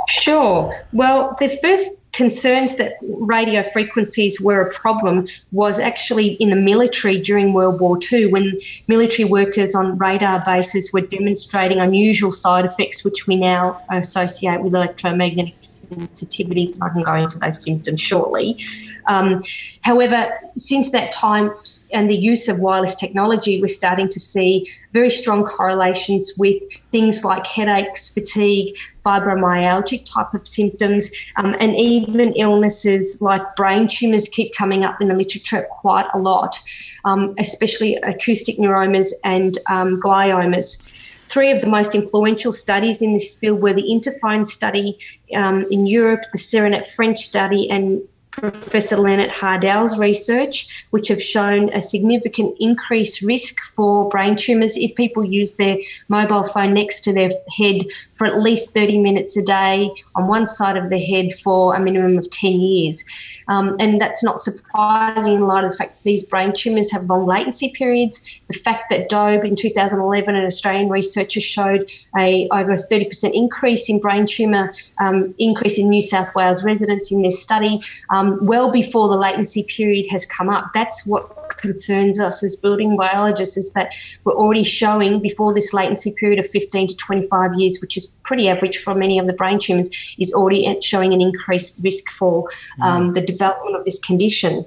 Sure. 0.08 0.72
Well, 0.92 1.36
the 1.40 1.58
first 1.62 1.90
concerns 2.12 2.76
that 2.76 2.94
radio 3.02 3.62
frequencies 3.62 4.40
were 4.40 4.60
a 4.60 4.72
problem 4.72 5.26
was 5.52 5.78
actually 5.78 6.28
in 6.34 6.50
the 6.50 6.56
military 6.56 7.18
during 7.18 7.52
World 7.52 7.80
War 7.80 7.98
II 8.12 8.26
when 8.26 8.56
military 8.86 9.28
workers 9.28 9.74
on 9.74 9.98
radar 9.98 10.42
bases 10.46 10.92
were 10.92 11.00
demonstrating 11.00 11.80
unusual 11.80 12.30
side 12.30 12.64
effects, 12.64 13.04
which 13.04 13.26
we 13.26 13.36
now 13.36 13.82
associate 13.90 14.62
with 14.62 14.74
electromagnetic 14.74 15.54
sensitivities. 15.94 16.74
And 16.74 16.84
I 16.84 16.88
can 16.90 17.02
go 17.02 17.14
into 17.14 17.38
those 17.38 17.62
symptoms 17.62 18.00
shortly. 18.00 18.58
Um, 19.06 19.40
however, 19.82 20.32
since 20.56 20.90
that 20.92 21.12
time 21.12 21.50
and 21.92 22.08
the 22.08 22.16
use 22.16 22.48
of 22.48 22.58
wireless 22.58 22.94
technology, 22.94 23.60
we're 23.60 23.68
starting 23.68 24.08
to 24.08 24.20
see 24.20 24.66
very 24.92 25.10
strong 25.10 25.44
correlations 25.44 26.32
with 26.38 26.62
things 26.90 27.24
like 27.24 27.46
headaches, 27.46 28.08
fatigue, 28.08 28.76
fibromyalgic 29.04 30.04
type 30.10 30.32
of 30.32 30.48
symptoms, 30.48 31.10
um, 31.36 31.54
and 31.60 31.76
even 31.76 32.32
illnesses 32.34 33.20
like 33.20 33.42
brain 33.56 33.86
tumours 33.86 34.28
keep 34.28 34.54
coming 34.54 34.84
up 34.84 35.00
in 35.00 35.08
the 35.08 35.14
literature 35.14 35.66
quite 35.70 36.06
a 36.14 36.18
lot, 36.18 36.58
um, 37.04 37.34
especially 37.38 37.96
acoustic 37.96 38.56
neuromas 38.58 39.12
and 39.24 39.58
um, 39.66 40.00
gliomas. 40.00 40.82
Three 41.26 41.50
of 41.50 41.60
the 41.60 41.66
most 41.66 41.94
influential 41.94 42.52
studies 42.52 43.02
in 43.02 43.12
this 43.12 43.34
field 43.34 43.60
were 43.60 43.72
the 43.72 43.82
Interphone 43.82 44.46
study 44.46 44.98
um, 45.34 45.66
in 45.70 45.86
Europe, 45.86 46.22
the 46.32 46.38
CERENAT 46.38 46.88
French 46.88 47.18
study, 47.18 47.70
and 47.70 48.02
Professor 48.40 48.96
Lennart 48.96 49.30
Hardell's 49.30 49.96
research, 49.96 50.86
which 50.90 51.08
have 51.08 51.22
shown 51.22 51.70
a 51.72 51.80
significant 51.80 52.56
increased 52.58 53.22
risk 53.22 53.60
for 53.76 54.08
brain 54.08 54.36
tumours 54.36 54.76
if 54.76 54.94
people 54.96 55.24
use 55.24 55.54
their 55.54 55.76
mobile 56.08 56.44
phone 56.44 56.74
next 56.74 57.02
to 57.02 57.12
their 57.12 57.30
head 57.56 57.82
for 58.16 58.26
at 58.26 58.40
least 58.40 58.74
30 58.74 58.98
minutes 58.98 59.36
a 59.36 59.42
day 59.42 59.90
on 60.16 60.26
one 60.26 60.46
side 60.46 60.76
of 60.76 60.90
the 60.90 60.98
head 60.98 61.32
for 61.44 61.76
a 61.76 61.80
minimum 61.80 62.18
of 62.18 62.28
10 62.30 62.52
years. 62.52 63.04
Um, 63.48 63.76
and 63.78 64.00
that's 64.00 64.22
not 64.22 64.38
surprising 64.38 65.34
in 65.34 65.40
light 65.46 65.64
of 65.64 65.72
the 65.72 65.76
fact 65.76 65.96
that 65.96 66.04
these 66.04 66.22
brain 66.22 66.52
tumours 66.52 66.90
have 66.92 67.04
long 67.04 67.26
latency 67.26 67.70
periods. 67.70 68.20
The 68.48 68.58
fact 68.58 68.90
that 68.90 69.08
DOBE 69.08 69.44
in 69.44 69.56
2011, 69.56 70.34
an 70.34 70.44
Australian 70.44 70.88
researcher 70.88 71.40
showed 71.40 71.90
a 72.16 72.48
over 72.50 72.72
a 72.72 72.76
30% 72.76 73.32
increase 73.32 73.88
in 73.88 74.00
brain 74.00 74.26
tumour 74.26 74.72
um, 74.98 75.34
increase 75.38 75.78
in 75.78 75.88
New 75.88 76.02
South 76.02 76.34
Wales 76.34 76.64
residents 76.64 77.10
in 77.12 77.22
this 77.22 77.42
study, 77.42 77.80
um, 78.10 78.38
well 78.44 78.70
before 78.70 79.08
the 79.08 79.16
latency 79.16 79.64
period 79.64 80.06
has 80.10 80.26
come 80.26 80.48
up. 80.48 80.70
That's 80.74 81.06
what 81.06 81.43
concerns 81.64 82.20
us 82.20 82.42
as 82.42 82.56
building 82.56 82.94
biologists 82.94 83.56
is 83.56 83.72
that 83.72 83.94
we're 84.24 84.34
already 84.42 84.62
showing 84.62 85.20
before 85.20 85.54
this 85.54 85.72
latency 85.72 86.12
period 86.12 86.38
of 86.38 86.46
15 86.50 86.88
to 86.88 86.96
25 86.96 87.54
years, 87.54 87.78
which 87.80 87.96
is 87.96 88.06
pretty 88.28 88.48
average 88.48 88.82
for 88.84 88.94
many 88.94 89.18
of 89.18 89.26
the 89.26 89.32
brain 89.32 89.58
tumours, 89.58 89.88
is 90.18 90.32
already 90.34 90.78
showing 90.82 91.14
an 91.14 91.20
increased 91.22 91.78
risk 91.82 92.10
for 92.10 92.46
um, 92.82 93.10
mm. 93.10 93.14
the 93.14 93.22
development 93.22 93.76
of 93.76 93.84
this 93.86 93.98
condition. 93.98 94.64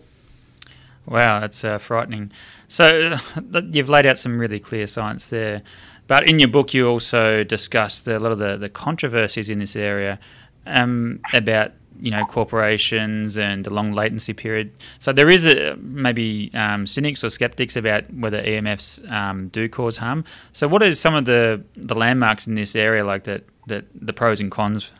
Wow, 1.05 1.39
that's 1.39 1.63
uh, 1.63 1.77
frightening. 1.77 2.31
So 2.67 3.17
you've 3.71 3.89
laid 3.89 4.07
out 4.07 4.17
some 4.17 4.39
really 4.39 4.59
clear 4.59 4.87
science 4.87 5.27
there. 5.27 5.61
But 6.07 6.27
in 6.27 6.39
your 6.39 6.49
book, 6.49 6.73
you 6.73 6.87
also 6.87 7.43
discussed 7.43 8.07
a 8.07 8.17
lot 8.17 8.31
of 8.31 8.39
the, 8.39 8.57
the 8.57 8.69
controversies 8.69 9.49
in 9.49 9.59
this 9.59 9.75
area 9.75 10.19
um, 10.65 11.19
about 11.33 11.73
you 11.99 12.11
know 12.11 12.25
corporations 12.25 13.37
and 13.37 13.65
the 13.65 13.73
long 13.73 13.93
latency 13.93 14.33
period. 14.33 14.71
So 14.99 15.13
there 15.13 15.29
is 15.29 15.45
a, 15.45 15.75
maybe 15.77 16.51
um, 16.53 16.87
cynics 16.87 17.23
or 17.23 17.29
skeptics 17.29 17.75
about 17.75 18.11
whether 18.13 18.41
EMFs 18.41 19.09
um, 19.11 19.49
do 19.49 19.67
cause 19.69 19.97
harm. 19.97 20.23
So 20.53 20.67
what 20.67 20.83
are 20.83 20.93
some 20.95 21.15
of 21.15 21.25
the, 21.25 21.63
the 21.75 21.95
landmarks 21.95 22.47
in 22.47 22.55
this 22.55 22.75
area, 22.75 23.03
like 23.03 23.23
that, 23.25 23.43
that 23.67 23.85
the 23.93 24.13
pros 24.13 24.39
and 24.39 24.51
cons 24.51 24.91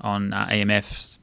on 0.00 0.32
uh, 0.32 0.46
EMFs? 0.46 1.18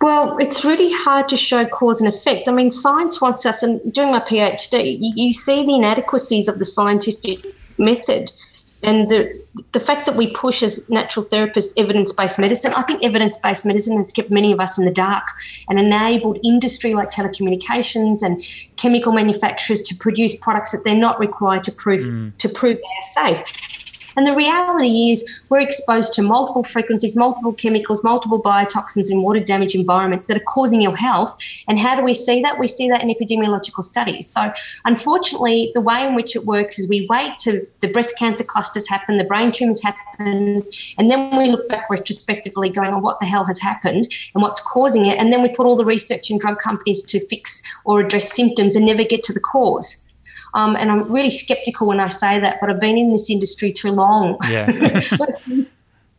Well, 0.00 0.36
it's 0.38 0.64
really 0.64 0.92
hard 0.92 1.28
to 1.28 1.36
show 1.36 1.64
cause 1.66 2.00
and 2.00 2.12
effect. 2.12 2.48
I 2.48 2.52
mean, 2.52 2.72
science 2.72 3.20
wants 3.20 3.46
us, 3.46 3.62
and 3.62 3.80
during 3.92 4.10
my 4.10 4.20
PhD, 4.20 4.98
you, 5.00 5.12
you 5.14 5.32
see 5.32 5.64
the 5.64 5.76
inadequacies 5.76 6.48
of 6.48 6.58
the 6.58 6.64
scientific 6.64 7.46
method 7.78 8.32
and 8.82 9.08
the 9.08 9.42
the 9.72 9.80
fact 9.80 10.06
that 10.06 10.16
we 10.16 10.32
push 10.32 10.62
as 10.62 10.88
natural 10.88 11.24
therapists 11.24 11.72
evidence-based 11.76 12.38
medicine, 12.38 12.72
I 12.72 12.82
think 12.82 13.04
evidence-based 13.04 13.64
medicine 13.66 13.96
has 13.98 14.10
kept 14.10 14.30
many 14.30 14.50
of 14.50 14.60
us 14.60 14.78
in 14.78 14.84
the 14.84 14.90
dark 14.90 15.24
and 15.68 15.78
enabled 15.78 16.38
industry 16.42 16.94
like 16.94 17.10
telecommunications 17.10 18.22
and 18.22 18.42
chemical 18.76 19.12
manufacturers 19.12 19.82
to 19.82 19.94
produce 19.96 20.34
products 20.36 20.72
that 20.72 20.84
they're 20.84 20.94
not 20.94 21.20
required 21.20 21.64
to 21.64 21.72
prove 21.72 22.02
mm. 22.02 22.36
to 22.38 22.48
prove 22.48 22.76
they 22.76 23.22
are 23.22 23.36
safe. 23.36 23.81
And 24.16 24.26
the 24.26 24.34
reality 24.34 25.10
is, 25.10 25.42
we're 25.48 25.60
exposed 25.60 26.14
to 26.14 26.22
multiple 26.22 26.64
frequencies, 26.64 27.16
multiple 27.16 27.52
chemicals, 27.52 28.04
multiple 28.04 28.42
biotoxins 28.42 29.10
in 29.10 29.22
water 29.22 29.40
damage 29.40 29.74
environments 29.74 30.26
that 30.26 30.36
are 30.36 30.44
causing 30.44 30.82
ill 30.82 30.94
health. 30.94 31.36
And 31.68 31.78
how 31.78 31.96
do 31.96 32.02
we 32.02 32.14
see 32.14 32.42
that? 32.42 32.58
We 32.58 32.68
see 32.68 32.88
that 32.88 33.02
in 33.02 33.08
epidemiological 33.08 33.84
studies. 33.84 34.28
So, 34.28 34.52
unfortunately, 34.84 35.72
the 35.74 35.80
way 35.80 36.06
in 36.06 36.14
which 36.14 36.36
it 36.36 36.44
works 36.44 36.78
is 36.78 36.88
we 36.88 37.06
wait 37.08 37.38
till 37.38 37.60
the 37.80 37.88
breast 37.88 38.12
cancer 38.18 38.44
clusters 38.44 38.88
happen, 38.88 39.16
the 39.16 39.24
brain 39.24 39.52
tumors 39.52 39.82
happen, 39.82 40.66
and 40.98 41.10
then 41.10 41.36
we 41.36 41.50
look 41.50 41.68
back 41.68 41.88
retrospectively 41.90 42.68
going, 42.68 42.92
oh, 42.92 42.98
what 42.98 43.18
the 43.20 43.26
hell 43.26 43.44
has 43.44 43.58
happened 43.58 44.08
and 44.34 44.42
what's 44.42 44.60
causing 44.60 45.06
it? 45.06 45.18
And 45.18 45.32
then 45.32 45.42
we 45.42 45.48
put 45.48 45.66
all 45.66 45.76
the 45.76 45.84
research 45.84 46.30
in 46.30 46.38
drug 46.38 46.58
companies 46.58 47.02
to 47.04 47.24
fix 47.26 47.62
or 47.84 48.00
address 48.00 48.32
symptoms 48.34 48.76
and 48.76 48.86
never 48.86 49.04
get 49.04 49.22
to 49.24 49.32
the 49.32 49.40
cause. 49.40 50.01
Um, 50.54 50.76
and 50.76 50.90
I'm 50.90 51.10
really 51.10 51.30
skeptical 51.30 51.86
when 51.86 52.00
I 52.00 52.08
say 52.08 52.38
that, 52.40 52.58
but 52.60 52.70
I've 52.70 52.80
been 52.80 52.98
in 52.98 53.10
this 53.10 53.30
industry 53.30 53.72
too 53.72 53.90
long. 53.90 54.36
Yeah. 54.48 55.00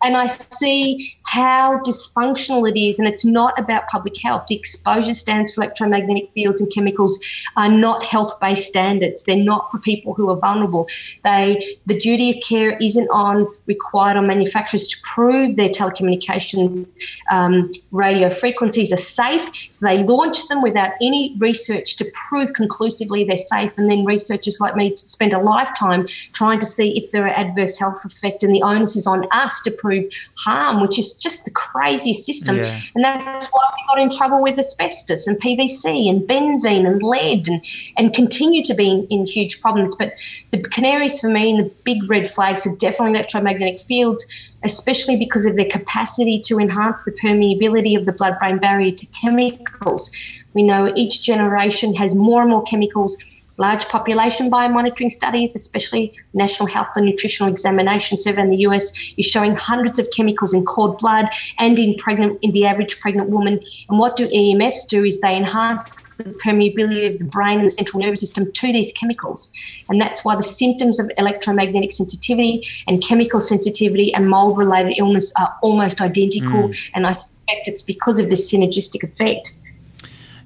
and 0.03 0.17
I 0.17 0.27
see 0.27 1.15
how 1.25 1.79
dysfunctional 1.79 2.69
it 2.69 2.79
is. 2.79 3.00
And 3.00 3.07
it's 3.07 3.25
not 3.25 3.57
about 3.57 3.88
public 3.88 4.15
health. 4.22 4.45
The 4.48 4.55
exposure 4.55 5.13
standards 5.13 5.53
for 5.53 5.63
electromagnetic 5.63 6.31
fields 6.33 6.62
and 6.62 6.72
chemicals 6.72 7.19
are 7.55 7.69
not 7.69 8.03
health 8.03 8.39
based 8.39 8.67
standards. 8.67 9.24
They're 9.24 9.36
not 9.36 9.72
for 9.72 9.79
people 9.79 10.13
who 10.13 10.29
are 10.29 10.36
vulnerable. 10.36 10.88
They, 11.24 11.77
the 11.86 12.00
duty 12.00 12.38
of 12.38 12.43
care 12.48 12.77
isn't 12.77 13.07
on 13.10 13.48
required 13.65 14.17
on 14.17 14.27
manufacturers 14.27 14.88
to 14.89 14.98
prove 15.01 15.55
their 15.55 15.69
telecommunications 15.69 16.91
um, 17.31 17.72
radio 17.91 18.29
frequencies 18.29 18.91
are 18.91 18.98
safe. 18.98 19.50
So 19.69 19.86
they 19.86 20.03
launch 20.03 20.48
them 20.50 20.62
without 20.62 20.91
any 21.01 21.36
research 21.39 21.95
to 21.98 22.05
prove 22.27 22.53
conclusively 22.53 23.24
they're 23.24 23.38
safe. 23.38 23.72
And 23.77 23.89
then 23.89 24.05
researchers 24.05 24.60
like 24.60 24.75
me 24.75 24.95
spend 24.95 25.33
a 25.33 25.39
lifetime 25.39 26.07
trying 26.33 26.60
to 26.60 26.65
see 26.65 26.98
if 26.98 27.12
there 27.12 27.25
are 27.25 27.29
adverse 27.29 27.79
health 27.79 28.05
effects. 28.05 28.43
And 28.43 28.53
the 28.53 28.62
onus 28.62 28.95
is 28.95 29.07
on 29.07 29.27
us 29.31 29.62
to 29.62 29.72
prove 29.72 29.92
harm, 30.35 30.81
which 30.81 30.97
is 31.00 31.13
just 31.13 31.45
the 31.45 31.51
craziest 31.51 32.25
system. 32.25 32.57
Yeah. 32.57 32.81
And 32.95 33.03
that's 33.03 33.47
why 33.47 33.62
we 33.75 33.83
got 33.88 34.01
in 34.01 34.15
trouble 34.15 34.41
with 34.41 34.57
asbestos 34.59 35.27
and 35.27 35.39
PVC 35.41 36.09
and 36.09 36.21
benzene 36.21 36.88
and 36.88 37.01
lead 37.01 37.47
and, 37.47 37.65
and 37.97 38.13
continue 38.13 38.63
to 38.63 38.73
be 38.73 38.89
in, 38.89 39.07
in 39.09 39.25
huge 39.25 39.62
problems. 39.62 39.95
But 39.95 40.13
the 40.51 40.62
canaries 40.62 41.19
for 41.19 41.29
me 41.29 41.51
and 41.51 41.65
the 41.65 41.71
big 41.83 42.09
red 42.09 42.31
flags 42.31 42.65
are 42.65 42.75
definitely 42.77 43.17
electromagnetic 43.17 43.79
fields, 43.81 44.25
especially 44.63 45.17
because 45.17 45.45
of 45.45 45.55
their 45.55 45.69
capacity 45.69 46.41
to 46.41 46.59
enhance 46.59 47.03
the 47.03 47.12
permeability 47.12 47.97
of 47.97 48.05
the 48.05 48.13
blood 48.13 48.38
brain 48.39 48.59
barrier 48.59 48.91
to 48.91 49.05
chemicals. 49.07 50.12
We 50.53 50.63
know 50.63 50.93
each 50.95 51.23
generation 51.23 51.93
has 51.95 52.15
more 52.15 52.41
and 52.41 52.51
more 52.51 52.63
chemicals 52.63 53.17
large 53.57 53.88
population 53.88 54.50
biomonitoring 54.50 55.12
studies, 55.12 55.55
especially 55.55 56.13
National 56.33 56.67
Health 56.67 56.89
and 56.95 57.05
Nutritional 57.05 57.51
Examination 57.51 58.17
Survey 58.17 58.41
in 58.41 58.50
the 58.50 58.57
US, 58.67 58.91
is 59.17 59.25
showing 59.25 59.55
hundreds 59.55 60.00
of 60.00 60.10
chemicals 60.12 60.53
in 60.53 60.65
cord 60.65 60.98
blood 60.98 61.29
and 61.60 61.77
in 61.77 61.95
pregnant 61.95 62.39
in 62.41 62.51
the 62.51 62.65
average 62.65 63.00
pregnant 63.00 63.29
woman. 63.29 63.63
And 63.89 64.00
what 64.00 64.15
do 64.15 64.27
EMFs 64.27 64.88
do 64.88 65.03
is 65.03 65.22
they 65.22 65.36
enhance 65.36 65.89
the 66.17 66.25
permeability 66.45 67.12
of 67.12 67.19
the 67.19 67.25
brain 67.25 67.60
and 67.60 67.65
the 67.65 67.74
central 67.74 68.01
nervous 68.01 68.19
system 68.19 68.51
to 68.51 68.72
these 68.72 68.91
chemicals. 68.93 69.51
And 69.89 70.00
that's 70.00 70.24
why 70.24 70.36
the 70.36 70.43
symptoms 70.43 71.00
of 71.00 71.12
electromagnetic 71.17 71.91
sensitivity 71.91 72.65
and 72.88 73.03
chemical 73.03 73.39
sensitivity 73.39 74.13
and 74.13 74.29
mold 74.29 74.57
related 74.57 74.95
illness 74.98 75.31
are 75.39 75.55
almost 75.62 76.01
identical. 76.01 76.69
Mm. 76.69 76.89
And 76.93 77.07
I 77.07 77.13
suspect 77.13 77.67
it's 77.67 77.81
because 77.81 78.19
of 78.19 78.29
this 78.29 78.51
synergistic 78.51 79.03
effect. 79.03 79.53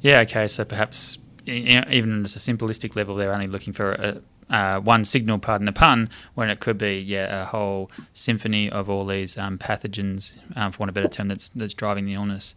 Yeah, 0.01 0.19
okay, 0.21 0.47
so 0.47 0.63
perhaps 0.63 1.17
even 1.47 2.25
at 2.25 2.35
a 2.35 2.39
simplistic 2.39 2.95
level, 2.95 3.15
they're 3.15 3.33
only 3.33 3.47
looking 3.47 3.73
for 3.73 3.93
a, 3.93 4.21
uh, 4.49 4.79
one 4.79 5.05
signal, 5.05 5.39
pardon 5.39 5.65
the 5.65 5.71
pun, 5.71 6.09
when 6.35 6.49
it 6.49 6.59
could 6.59 6.77
be 6.77 6.99
yeah 6.99 7.41
a 7.41 7.45
whole 7.45 7.91
symphony 8.13 8.69
of 8.69 8.89
all 8.89 9.05
these 9.05 9.37
um, 9.37 9.57
pathogens, 9.57 10.35
um, 10.55 10.71
for 10.71 10.79
want 10.79 10.89
of 10.89 10.97
a 10.97 11.01
better 11.01 11.09
term, 11.09 11.27
that's 11.27 11.49
that's 11.49 11.73
driving 11.73 12.05
the 12.05 12.13
illness. 12.13 12.55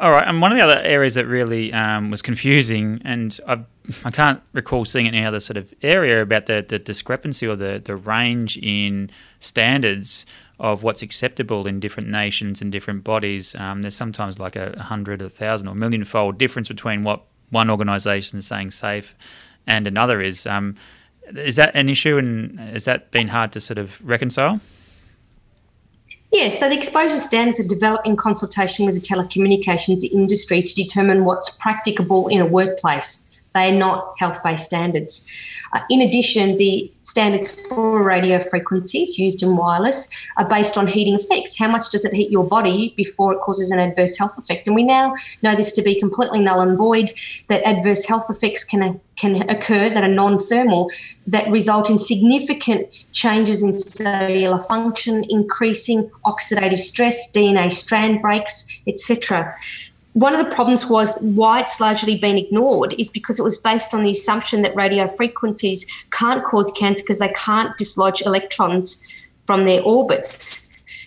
All 0.00 0.10
right, 0.10 0.26
and 0.26 0.40
one 0.40 0.50
of 0.50 0.58
the 0.58 0.64
other 0.64 0.80
areas 0.80 1.14
that 1.14 1.26
really 1.26 1.72
um, 1.72 2.10
was 2.10 2.22
confusing, 2.22 3.00
and 3.04 3.38
I, 3.46 3.60
I 4.04 4.10
can't 4.10 4.40
recall 4.52 4.84
seeing 4.84 5.06
any 5.06 5.24
other 5.24 5.38
sort 5.38 5.56
of 5.56 5.72
area 5.80 6.20
about 6.22 6.46
the, 6.46 6.64
the 6.66 6.80
discrepancy 6.80 7.46
or 7.46 7.54
the, 7.54 7.80
the 7.84 7.94
range 7.94 8.56
in 8.56 9.10
standards 9.38 10.26
of 10.58 10.82
what's 10.82 11.02
acceptable 11.02 11.68
in 11.68 11.78
different 11.78 12.08
nations 12.08 12.60
and 12.60 12.72
different 12.72 13.04
bodies. 13.04 13.54
Um, 13.54 13.82
there's 13.82 13.94
sometimes 13.94 14.40
like 14.40 14.56
a 14.56 14.80
hundred, 14.82 15.22
a 15.22 15.30
thousand, 15.30 15.68
or 15.68 15.74
million 15.76 16.04
fold 16.04 16.36
difference 16.36 16.68
between 16.68 17.04
what 17.04 17.22
one 17.52 17.70
organisation 17.70 18.38
is 18.38 18.46
saying 18.46 18.72
safe 18.72 19.14
and 19.66 19.86
another 19.86 20.20
is. 20.20 20.46
Um, 20.46 20.74
is 21.36 21.56
that 21.56 21.74
an 21.76 21.88
issue, 21.88 22.18
and 22.18 22.58
has 22.58 22.84
that 22.86 23.12
been 23.12 23.28
hard 23.28 23.52
to 23.52 23.60
sort 23.60 23.78
of 23.78 24.00
reconcile? 24.02 24.60
Yeah, 26.32 26.48
so 26.48 26.68
the 26.68 26.76
exposure 26.76 27.18
standards 27.18 27.60
are 27.60 27.68
developed 27.68 28.06
in 28.06 28.16
consultation 28.16 28.86
with 28.86 28.94
the 28.94 29.00
telecommunications 29.00 30.02
industry 30.02 30.62
to 30.62 30.74
determine 30.74 31.24
what's 31.24 31.50
practicable 31.50 32.28
in 32.28 32.40
a 32.40 32.46
workplace. 32.46 33.28
They 33.54 33.68
are 33.68 33.78
not 33.78 34.14
health 34.18 34.42
based 34.42 34.64
standards. 34.64 35.26
Uh, 35.72 35.80
in 35.90 36.00
addition, 36.00 36.56
the 36.56 36.90
standards 37.02 37.50
for 37.68 38.02
radio 38.02 38.42
frequencies 38.48 39.18
used 39.18 39.42
in 39.42 39.56
wireless 39.56 40.08
are 40.36 40.48
based 40.48 40.78
on 40.78 40.86
heating 40.86 41.14
effects. 41.14 41.58
How 41.58 41.68
much 41.68 41.90
does 41.90 42.04
it 42.04 42.12
heat 42.12 42.30
your 42.30 42.44
body 42.44 42.94
before 42.96 43.34
it 43.34 43.40
causes 43.40 43.70
an 43.70 43.78
adverse 43.78 44.16
health 44.16 44.38
effect? 44.38 44.66
And 44.66 44.76
we 44.76 44.82
now 44.82 45.14
know 45.42 45.54
this 45.54 45.72
to 45.72 45.82
be 45.82 45.98
completely 45.98 46.40
null 46.40 46.60
and 46.60 46.78
void, 46.78 47.10
that 47.48 47.62
adverse 47.64 48.04
health 48.04 48.30
effects 48.30 48.64
can, 48.64 49.00
can 49.16 49.48
occur 49.50 49.90
that 49.90 50.04
are 50.04 50.08
non 50.08 50.38
thermal 50.38 50.90
that 51.26 51.50
result 51.50 51.90
in 51.90 51.98
significant 51.98 53.04
changes 53.12 53.62
in 53.62 53.78
cellular 53.78 54.62
function, 54.64 55.24
increasing 55.28 56.10
oxidative 56.24 56.80
stress, 56.80 57.30
DNA 57.32 57.70
strand 57.70 58.22
breaks, 58.22 58.66
etc 58.86 59.54
one 60.14 60.34
of 60.34 60.44
the 60.44 60.54
problems 60.54 60.86
was 60.86 61.16
why 61.20 61.60
it's 61.60 61.80
largely 61.80 62.18
been 62.18 62.36
ignored 62.36 62.94
is 62.98 63.08
because 63.08 63.38
it 63.38 63.42
was 63.42 63.56
based 63.56 63.94
on 63.94 64.02
the 64.02 64.10
assumption 64.10 64.62
that 64.62 64.76
radio 64.76 65.08
frequencies 65.08 65.86
can't 66.10 66.44
cause 66.44 66.70
cancer 66.76 67.02
because 67.02 67.18
they 67.18 67.30
can't 67.30 67.76
dislodge 67.78 68.20
electrons 68.22 69.02
from 69.46 69.64
their 69.64 69.82
orbits. 69.82 70.60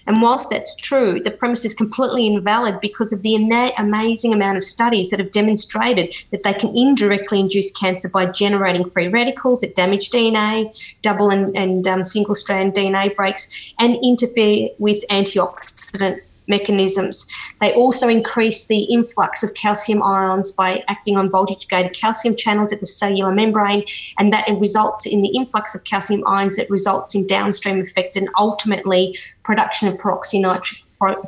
And 0.07 0.21
whilst 0.21 0.50
that's 0.50 0.75
true, 0.75 1.19
the 1.19 1.31
premise 1.31 1.65
is 1.65 1.74
completely 1.74 2.27
invalid 2.27 2.79
because 2.79 3.12
of 3.12 3.24
the 3.24 3.35
amazing 3.77 4.33
amount 4.33 4.57
of 4.57 4.63
studies 4.63 5.09
that 5.09 5.19
have 5.19 5.31
demonstrated 5.31 6.15
that 6.31 6.43
they 6.43 6.53
can 6.53 6.75
indirectly 6.77 7.39
induce 7.39 7.71
cancer 7.71 8.09
by 8.09 8.27
generating 8.27 8.88
free 8.88 9.07
radicals 9.07 9.62
that 9.62 9.75
damage 9.75 10.12
DNA, 10.12 10.77
double 11.01 11.31
and, 11.31 11.55
and 11.57 11.88
um, 11.88 12.03
single 12.03 12.35
strand 12.35 12.74
DNA 12.74 13.15
breaks, 13.15 13.47
and 13.79 13.97
interfere 14.03 14.69
with 14.77 15.03
antioxidant 15.09 16.21
mechanisms. 16.48 17.25
They 17.62 17.74
also 17.74 18.08
increase 18.08 18.66
the 18.66 18.84
influx 18.84 19.44
of 19.44 19.54
calcium 19.54 20.02
ions 20.04 20.52
by 20.52 20.84
acting 20.88 21.18
on 21.18 21.30
voltage 21.30 21.68
gated 21.68 21.94
calcium 21.94 22.36
channels 22.36 22.72
at 22.72 22.80
the 22.80 22.86
cellular 22.86 23.32
membrane, 23.32 23.84
and 24.20 24.32
that 24.34 24.48
results 24.60 25.06
in 25.06 25.22
the 25.22 25.30
influx 25.30 25.75
of 25.75 25.84
calcium 25.84 26.25
ions 26.28 26.58
that 26.58 26.70
results 26.70 27.16
in 27.16 27.28
downstream 27.28 27.80
effect 27.80 28.16
and 28.16 28.30
ultimately 28.38 29.18
production 29.44 29.88
of 29.88 29.96
peroxynitrite 29.96 30.82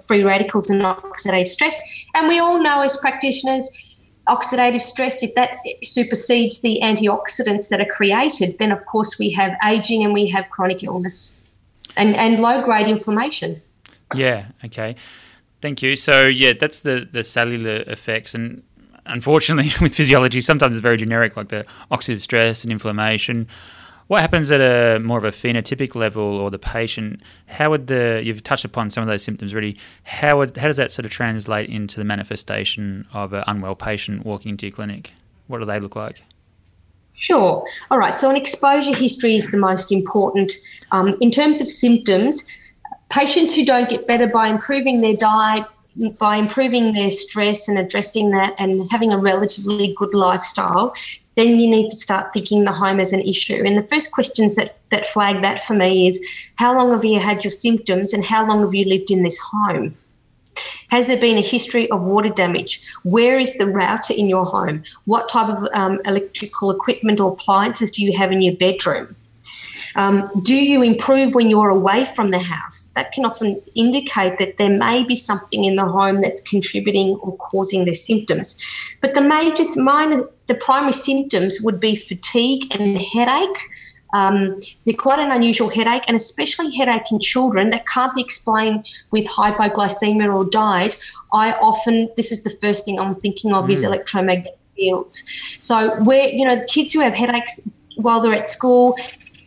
free 0.05 0.23
radicals 0.23 0.69
and 0.69 0.81
oxidative 0.81 1.47
stress. 1.47 1.79
And 2.15 2.27
we 2.27 2.39
all 2.39 2.61
know 2.61 2.81
as 2.81 2.97
practitioners, 2.97 3.69
oxidative 4.27 4.81
stress, 4.81 5.23
if 5.23 5.33
that 5.35 5.51
supersedes 5.83 6.59
the 6.61 6.79
antioxidants 6.83 7.69
that 7.69 7.79
are 7.79 7.85
created, 7.85 8.57
then 8.59 8.71
of 8.71 8.85
course 8.85 9.17
we 9.19 9.31
have 9.31 9.53
aging 9.63 10.03
and 10.03 10.13
we 10.13 10.27
have 10.29 10.49
chronic 10.49 10.83
illness 10.83 11.39
and, 11.95 12.15
and 12.15 12.39
low 12.39 12.63
grade 12.63 12.87
inflammation. 12.87 13.61
Yeah, 14.15 14.47
okay. 14.65 14.95
Thank 15.61 15.81
you. 15.81 15.95
So, 15.95 16.27
yeah, 16.27 16.53
that's 16.59 16.81
the, 16.81 17.07
the 17.11 17.23
cellular 17.23 17.83
effects. 17.87 18.35
And 18.35 18.63
unfortunately, 19.05 19.71
with 19.81 19.95
physiology, 19.95 20.41
sometimes 20.41 20.73
it's 20.73 20.81
very 20.81 20.97
generic, 20.97 21.35
like 21.35 21.49
the 21.49 21.65
oxidative 21.91 22.21
stress 22.21 22.63
and 22.63 22.71
inflammation. 22.71 23.47
What 24.07 24.21
happens 24.21 24.49
at 24.51 24.61
a 24.61 24.99
more 24.99 25.17
of 25.17 25.25
a 25.25 25.31
phenotypic 25.31 25.93
level 25.93 26.23
or 26.23 26.49
the 26.49 26.59
patient? 26.59 27.21
How 27.47 27.69
would 27.69 27.87
the 27.87 28.21
you've 28.23 28.41
touched 28.41 28.63
upon 28.63 28.89
some 28.89 29.01
of 29.01 29.07
those 29.07 29.21
symptoms 29.21 29.51
already? 29.51 29.77
How 30.03 30.37
would 30.37 30.55
how 30.55 30.67
does 30.67 30.77
that 30.77 30.93
sort 30.93 31.05
of 31.05 31.11
translate 31.11 31.69
into 31.69 31.97
the 31.97 32.05
manifestation 32.05 33.05
of 33.13 33.33
an 33.33 33.43
unwell 33.47 33.75
patient 33.75 34.25
walking 34.25 34.51
into 34.51 34.65
your 34.65 34.73
clinic? 34.73 35.11
What 35.47 35.59
do 35.59 35.65
they 35.65 35.81
look 35.81 35.97
like? 35.97 36.23
Sure. 37.15 37.65
All 37.91 37.97
right. 37.97 38.17
So 38.17 38.29
an 38.29 38.37
exposure 38.37 38.95
history 38.95 39.35
is 39.35 39.51
the 39.51 39.57
most 39.57 39.91
important 39.91 40.53
um, 40.91 41.17
in 41.19 41.31
terms 41.31 41.59
of 41.59 41.69
symptoms. 41.69 42.47
Patients 43.09 43.53
who 43.53 43.65
don't 43.65 43.89
get 43.89 44.07
better 44.07 44.27
by 44.27 44.49
improving 44.49 45.01
their 45.01 45.15
diet, 45.15 45.65
by 46.19 46.37
improving 46.37 46.93
their 46.93 47.09
stress 47.09 47.67
and 47.67 47.77
addressing 47.77 48.31
that 48.31 48.53
and 48.59 48.89
having 48.91 49.11
a 49.11 49.17
relatively 49.17 49.95
good 49.97 50.13
lifestyle, 50.13 50.93
then 51.35 51.59
you 51.59 51.67
need 51.67 51.89
to 51.89 51.95
start 51.95 52.33
thinking 52.33 52.63
the 52.63 52.71
home 52.71 52.99
as 52.99 53.13
an 53.13 53.21
issue. 53.21 53.63
And 53.65 53.77
the 53.77 53.87
first 53.87 54.11
questions 54.11 54.55
that, 54.55 54.77
that 54.89 55.07
flag 55.07 55.41
that 55.43 55.65
for 55.65 55.73
me 55.73 56.07
is 56.07 56.23
how 56.55 56.75
long 56.75 56.91
have 56.91 57.05
you 57.05 57.19
had 57.19 57.43
your 57.43 57.51
symptoms 57.51 58.13
and 58.13 58.25
how 58.25 58.45
long 58.47 58.61
have 58.61 58.73
you 58.73 58.85
lived 58.85 59.11
in 59.11 59.23
this 59.23 59.37
home? 59.39 59.95
Has 60.89 61.05
there 61.05 61.19
been 61.19 61.37
a 61.37 61.41
history 61.41 61.89
of 61.91 62.01
water 62.01 62.29
damage? 62.29 62.81
Where 63.03 63.37
is 63.39 63.55
the 63.57 63.67
router 63.67 64.13
in 64.13 64.27
your 64.27 64.45
home? 64.45 64.83
What 65.05 65.29
type 65.29 65.49
of 65.49 65.67
um, 65.73 65.99
electrical 66.05 66.71
equipment 66.71 67.19
or 67.19 67.33
appliances 67.33 67.91
do 67.91 68.03
you 68.03 68.17
have 68.17 68.31
in 68.31 68.41
your 68.41 68.55
bedroom? 68.55 69.15
Um, 69.97 70.29
do 70.43 70.55
you 70.55 70.83
improve 70.83 71.33
when 71.33 71.49
you're 71.49 71.69
away 71.69 72.05
from 72.05 72.29
the 72.29 72.39
house? 72.39 72.85
That 72.95 73.11
can 73.11 73.25
often 73.25 73.59
indicate 73.75 74.37
that 74.37 74.57
there 74.57 74.69
may 74.69 75.03
be 75.03 75.15
something 75.15 75.63
in 75.63 75.75
the 75.75 75.85
home 75.85 76.21
that's 76.21 76.39
contributing 76.41 77.15
or 77.15 77.35
causing 77.37 77.85
their 77.85 77.95
symptoms. 77.95 78.55
But 79.01 79.15
the 79.15 79.21
major, 79.21 79.63
minor, 79.75 80.29
the 80.45 80.53
primary 80.55 80.93
symptoms 80.93 81.59
would 81.61 81.79
be 81.79 81.95
fatigue 81.95 82.73
and 82.75 82.97
headache. 82.97 83.59
Um, 84.13 84.61
they're 84.85 84.95
quite 84.95 85.19
an 85.19 85.31
unusual 85.31 85.69
headache, 85.69 86.03
and 86.07 86.15
especially 86.15 86.73
headache 86.75 87.11
in 87.11 87.19
children 87.19 87.71
that 87.71 87.87
can't 87.87 88.15
be 88.15 88.21
explained 88.21 88.87
with 89.11 89.25
hypoglycemia 89.25 90.33
or 90.33 90.45
diet. 90.45 90.95
I 91.33 91.53
often, 91.53 92.09
this 92.15 92.31
is 92.31 92.43
the 92.43 92.51
first 92.61 92.85
thing 92.85 92.99
I'm 92.99 93.15
thinking 93.15 93.51
of, 93.51 93.65
mm. 93.65 93.73
is 93.73 93.83
electromagnetic 93.83 94.57
fields. 94.75 95.23
So, 95.59 96.01
where 96.03 96.29
you 96.29 96.45
know, 96.45 96.63
kids 96.67 96.93
who 96.93 96.99
have 97.01 97.13
headaches 97.13 97.67
while 97.97 98.21
they're 98.21 98.33
at 98.33 98.47
school, 98.47 98.95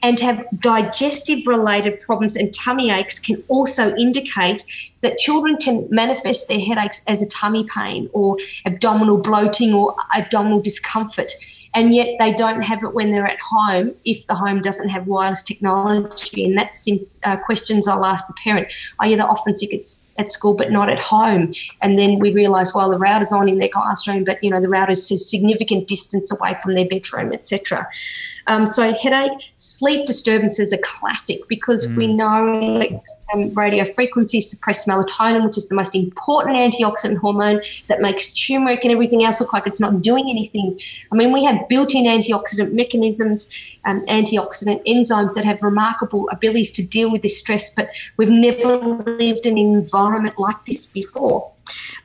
and 0.02 0.18
have 0.20 0.44
digestive 0.58 1.46
related 1.46 2.00
problems 2.00 2.36
and 2.36 2.52
tummy 2.54 2.90
aches 2.90 3.18
can 3.18 3.42
also 3.48 3.94
indicate 3.96 4.64
that 5.02 5.18
children 5.18 5.56
can 5.56 5.86
manifest 5.90 6.48
their 6.48 6.60
headaches 6.60 7.02
as 7.06 7.22
a 7.22 7.28
tummy 7.28 7.66
pain 7.74 8.08
or 8.12 8.36
abdominal 8.66 9.18
bloating 9.18 9.74
or 9.74 9.94
abdominal 10.14 10.60
discomfort. 10.60 11.32
And 11.72 11.94
yet 11.94 12.16
they 12.18 12.32
don't 12.32 12.62
have 12.62 12.82
it 12.82 12.94
when 12.94 13.12
they're 13.12 13.28
at 13.28 13.40
home 13.40 13.94
if 14.04 14.26
the 14.26 14.34
home 14.34 14.60
doesn't 14.60 14.88
have 14.88 15.06
wireless 15.06 15.42
technology. 15.42 16.44
And 16.44 16.58
that's 16.58 16.88
uh, 17.22 17.36
questions 17.36 17.86
I'll 17.86 18.04
ask 18.04 18.26
the 18.26 18.34
parent. 18.42 18.72
Are 18.98 19.06
you 19.06 19.16
often 19.20 19.54
sick 19.54 19.72
at 19.72 19.86
at 20.20 20.30
school 20.30 20.54
but 20.54 20.70
not 20.70 20.88
at 20.88 21.00
home. 21.00 21.52
And 21.82 21.98
then 21.98 22.18
we 22.18 22.32
realise, 22.32 22.74
well, 22.74 22.90
the 22.90 22.98
router's 22.98 23.32
on 23.32 23.48
in 23.48 23.58
their 23.58 23.68
classroom, 23.68 24.24
but 24.24 24.42
you 24.44 24.50
know 24.50 24.60
the 24.60 24.68
router's 24.68 25.10
a 25.10 25.18
significant 25.18 25.88
distance 25.88 26.30
away 26.30 26.56
from 26.62 26.74
their 26.74 26.86
bedroom, 26.86 27.32
etc. 27.32 27.88
Um, 28.50 28.66
so 28.66 28.92
headache, 28.92 29.52
sleep 29.54 30.06
disturbances 30.06 30.72
are 30.72 30.82
classic 30.82 31.38
because 31.48 31.86
mm. 31.86 31.96
we 31.96 32.12
know 32.12 32.58
like, 32.80 33.00
um, 33.32 33.52
radio 33.52 33.90
frequency 33.92 34.40
suppress 34.40 34.86
melatonin, 34.86 35.44
which 35.46 35.56
is 35.56 35.68
the 35.68 35.76
most 35.76 35.94
important 35.94 36.56
antioxidant 36.56 37.18
hormone 37.18 37.62
that 37.86 38.00
makes 38.00 38.34
turmeric 38.34 38.82
and 38.82 38.92
everything 38.92 39.24
else 39.24 39.38
look 39.40 39.52
like 39.52 39.68
it's 39.68 39.78
not 39.78 40.02
doing 40.02 40.28
anything. 40.28 40.76
I 41.12 41.14
mean, 41.14 41.32
we 41.32 41.44
have 41.44 41.68
built-in 41.68 42.06
antioxidant 42.06 42.72
mechanisms, 42.72 43.48
um, 43.84 44.04
antioxidant 44.06 44.84
enzymes 44.84 45.34
that 45.34 45.44
have 45.44 45.62
remarkable 45.62 46.28
abilities 46.30 46.72
to 46.72 46.82
deal 46.82 47.12
with 47.12 47.22
this 47.22 47.38
stress, 47.38 47.72
but 47.72 47.88
we've 48.16 48.30
never 48.30 48.78
lived 48.78 49.46
in 49.46 49.58
an 49.58 49.74
environment 49.76 50.40
like 50.40 50.64
this 50.64 50.86
before. 50.86 51.49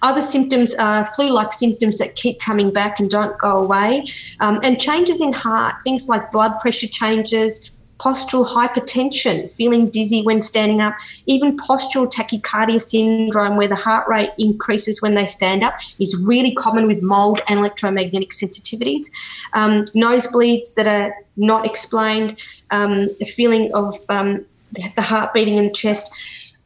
Other 0.01 0.21
symptoms 0.21 0.73
are 0.75 1.05
flu 1.13 1.29
like 1.29 1.53
symptoms 1.53 1.97
that 1.97 2.15
keep 2.15 2.39
coming 2.39 2.71
back 2.71 2.99
and 2.99 3.09
don't 3.09 3.37
go 3.37 3.57
away, 3.57 4.05
um, 4.39 4.59
and 4.63 4.79
changes 4.79 5.21
in 5.21 5.33
heart, 5.33 5.75
things 5.83 6.07
like 6.07 6.31
blood 6.31 6.59
pressure 6.61 6.87
changes, 6.87 7.71
postural 7.99 8.45
hypertension, 8.45 9.51
feeling 9.51 9.89
dizzy 9.89 10.21
when 10.21 10.41
standing 10.41 10.81
up, 10.81 10.95
even 11.25 11.55
postural 11.57 12.11
tachycardia 12.11 12.81
syndrome, 12.81 13.55
where 13.55 13.67
the 13.67 13.75
heart 13.75 14.07
rate 14.07 14.31
increases 14.37 15.01
when 15.01 15.15
they 15.15 15.25
stand 15.25 15.63
up, 15.63 15.75
is 15.99 16.21
really 16.27 16.53
common 16.55 16.87
with 16.87 17.01
mold 17.01 17.41
and 17.47 17.59
electromagnetic 17.59 18.31
sensitivities. 18.31 19.03
Um, 19.53 19.85
nosebleeds 19.95 20.73
that 20.75 20.87
are 20.87 21.15
not 21.37 21.65
explained, 21.65 22.39
um, 22.71 23.09
a 23.21 23.25
feeling 23.25 23.73
of 23.73 23.95
um, 24.09 24.45
the 24.73 25.01
heart 25.01 25.33
beating 25.33 25.57
in 25.57 25.67
the 25.67 25.73
chest. 25.73 26.11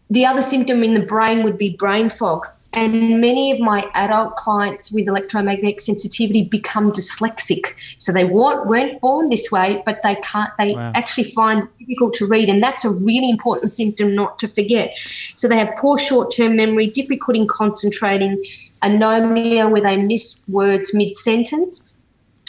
The 0.09 0.25
other 0.25 0.41
symptom 0.41 0.83
in 0.83 0.95
the 0.95 1.01
brain 1.01 1.43
would 1.43 1.57
be 1.57 1.69
brain 1.69 2.09
fog. 2.09 2.47
And 2.73 3.19
many 3.19 3.51
of 3.51 3.59
my 3.59 3.89
adult 3.95 4.35
clients 4.35 4.91
with 4.91 5.07
electromagnetic 5.07 5.81
sensitivity 5.81 6.43
become 6.43 6.91
dyslexic. 6.91 7.73
So 7.97 8.11
they 8.11 8.25
weren't 8.25 9.01
born 9.01 9.29
this 9.29 9.51
way, 9.51 9.81
but 9.85 10.01
they 10.03 10.15
can't, 10.17 10.51
they 10.59 10.73
wow. 10.73 10.91
actually 10.93 11.31
find 11.31 11.63
it 11.63 11.79
difficult 11.79 12.13
to 12.15 12.27
read. 12.27 12.47
And 12.47 12.61
that's 12.61 12.85
a 12.85 12.91
really 12.91 13.29
important 13.29 13.71
symptom 13.71 14.13
not 14.13 14.37
to 14.39 14.47
forget. 14.47 14.95
So 15.33 15.47
they 15.47 15.57
have 15.57 15.75
poor 15.77 15.97
short 15.97 16.31
term 16.35 16.55
memory, 16.55 16.87
difficulty 16.87 17.39
in 17.39 17.47
concentrating, 17.47 18.41
anomia 18.83 19.69
where 19.69 19.81
they 19.81 19.97
miss 19.97 20.43
words 20.47 20.93
mid 20.93 21.15
sentence. 21.17 21.89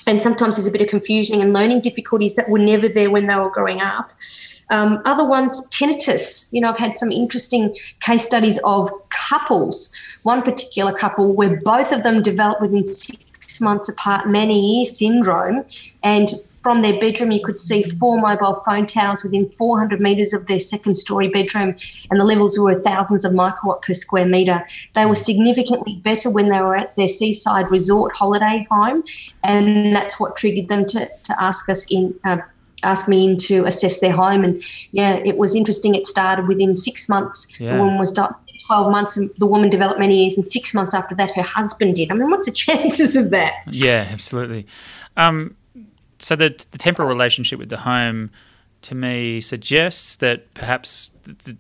And 0.07 0.21
sometimes 0.21 0.57
there's 0.57 0.67
a 0.67 0.71
bit 0.71 0.83
of 0.83 0.89
confusion 0.89 1.41
and 1.41 1.53
learning 1.53 1.81
difficulties 1.81 2.35
that 2.35 2.49
were 2.49 2.59
never 2.59 2.89
there 2.89 3.11
when 3.11 3.27
they 3.27 3.37
were 3.37 3.51
growing 3.51 3.81
up. 3.81 4.11
Um, 4.71 5.03
other 5.05 5.25
ones, 5.25 5.61
tinnitus. 5.69 6.47
You 6.53 6.61
know, 6.61 6.71
I've 6.71 6.79
had 6.79 6.97
some 6.97 7.13
interesting 7.13 7.77
case 8.01 8.25
studies 8.25 8.59
of 8.65 8.91
couples, 9.11 9.93
one 10.23 10.43
particular 10.43 10.93
couple 10.93 11.33
where 11.33 11.59
both 11.65 11.93
of 11.93 12.03
them 12.03 12.23
developed 12.23 12.63
within 12.63 12.85
six 12.85 13.61
months 13.61 13.89
apart 13.89 14.27
Meniere 14.27 14.85
syndrome. 14.85 15.65
And 16.03 16.31
from 16.63 16.83
their 16.83 16.99
bedroom, 17.01 17.31
you 17.31 17.43
could 17.43 17.59
see 17.59 17.83
four 17.83 18.21
mobile 18.21 18.63
phone 18.67 18.87
towers 18.87 19.23
within 19.23 19.49
400 19.49 20.01
metres 20.01 20.33
of 20.33 20.47
their 20.47 20.59
second 20.59 20.95
story 20.97 21.29
bedroom, 21.29 21.75
and 22.11 22.21
the 22.21 22.25
levels 22.25 22.59
were 22.59 22.75
thousands 22.75 23.25
of 23.25 23.33
microwatt 23.33 23.83
per 23.83 23.95
square 23.95 24.27
metre. 24.27 24.67
They 24.95 25.07
were 25.07 25.15
significantly 25.15 26.01
better 26.05 26.31
when 26.31 26.51
they 26.51 26.61
were 26.61 26.77
at 26.77 26.95
their 26.97 27.09
seaside 27.09 27.71
resort 27.71 28.15
holiday 28.15 28.67
home, 28.71 29.03
and 29.43 29.95
that's 29.95 30.21
what 30.21 30.37
triggered 30.37 30.69
them 30.69 30.85
to, 30.87 31.09
to 31.09 31.43
ask 31.43 31.69
us 31.69 31.87
in. 31.91 32.15
Uh, 32.25 32.39
asked 32.83 33.09
me 33.09 33.31
in 33.31 33.37
to 33.39 33.65
assess 33.65 34.01
their 34.01 34.13
home. 34.13 34.45
And 34.45 34.63
yeah, 34.93 35.17
it 35.25 35.37
was 35.37 35.55
interesting. 35.55 35.95
It 35.95 36.07
started 36.07 36.49
within 36.49 36.77
six 36.77 37.09
months. 37.09 37.61
Yeah. 37.61 37.75
The 37.75 37.79
woman 37.83 37.99
was 37.99 38.13
12 38.13 38.93
months 38.93 39.17
and 39.17 39.31
the 39.39 39.47
woman 39.47 39.69
developed 39.69 39.99
Meniere's, 39.99 40.37
and 40.37 40.47
six 40.47 40.73
months 40.75 40.95
after 40.95 41.15
that, 41.17 41.35
her 41.35 41.43
husband 41.43 41.97
did. 41.97 42.11
I 42.11 42.15
mean, 42.15 42.31
what's 42.31 42.47
the 42.47 42.53
chances 42.67 43.17
of 43.17 43.31
that? 43.31 43.55
Yeah, 43.67 44.07
absolutely. 44.11 44.67
Um, 45.17 45.57
so 46.19 46.37
the, 46.37 46.55
the 46.71 46.79
temporal 46.79 47.09
relationship 47.09 47.59
with 47.59 47.69
the 47.69 47.79
home 47.79 48.31
to 48.83 48.95
me 48.95 49.41
suggests 49.41 50.17
that 50.17 50.53
perhaps 50.55 51.11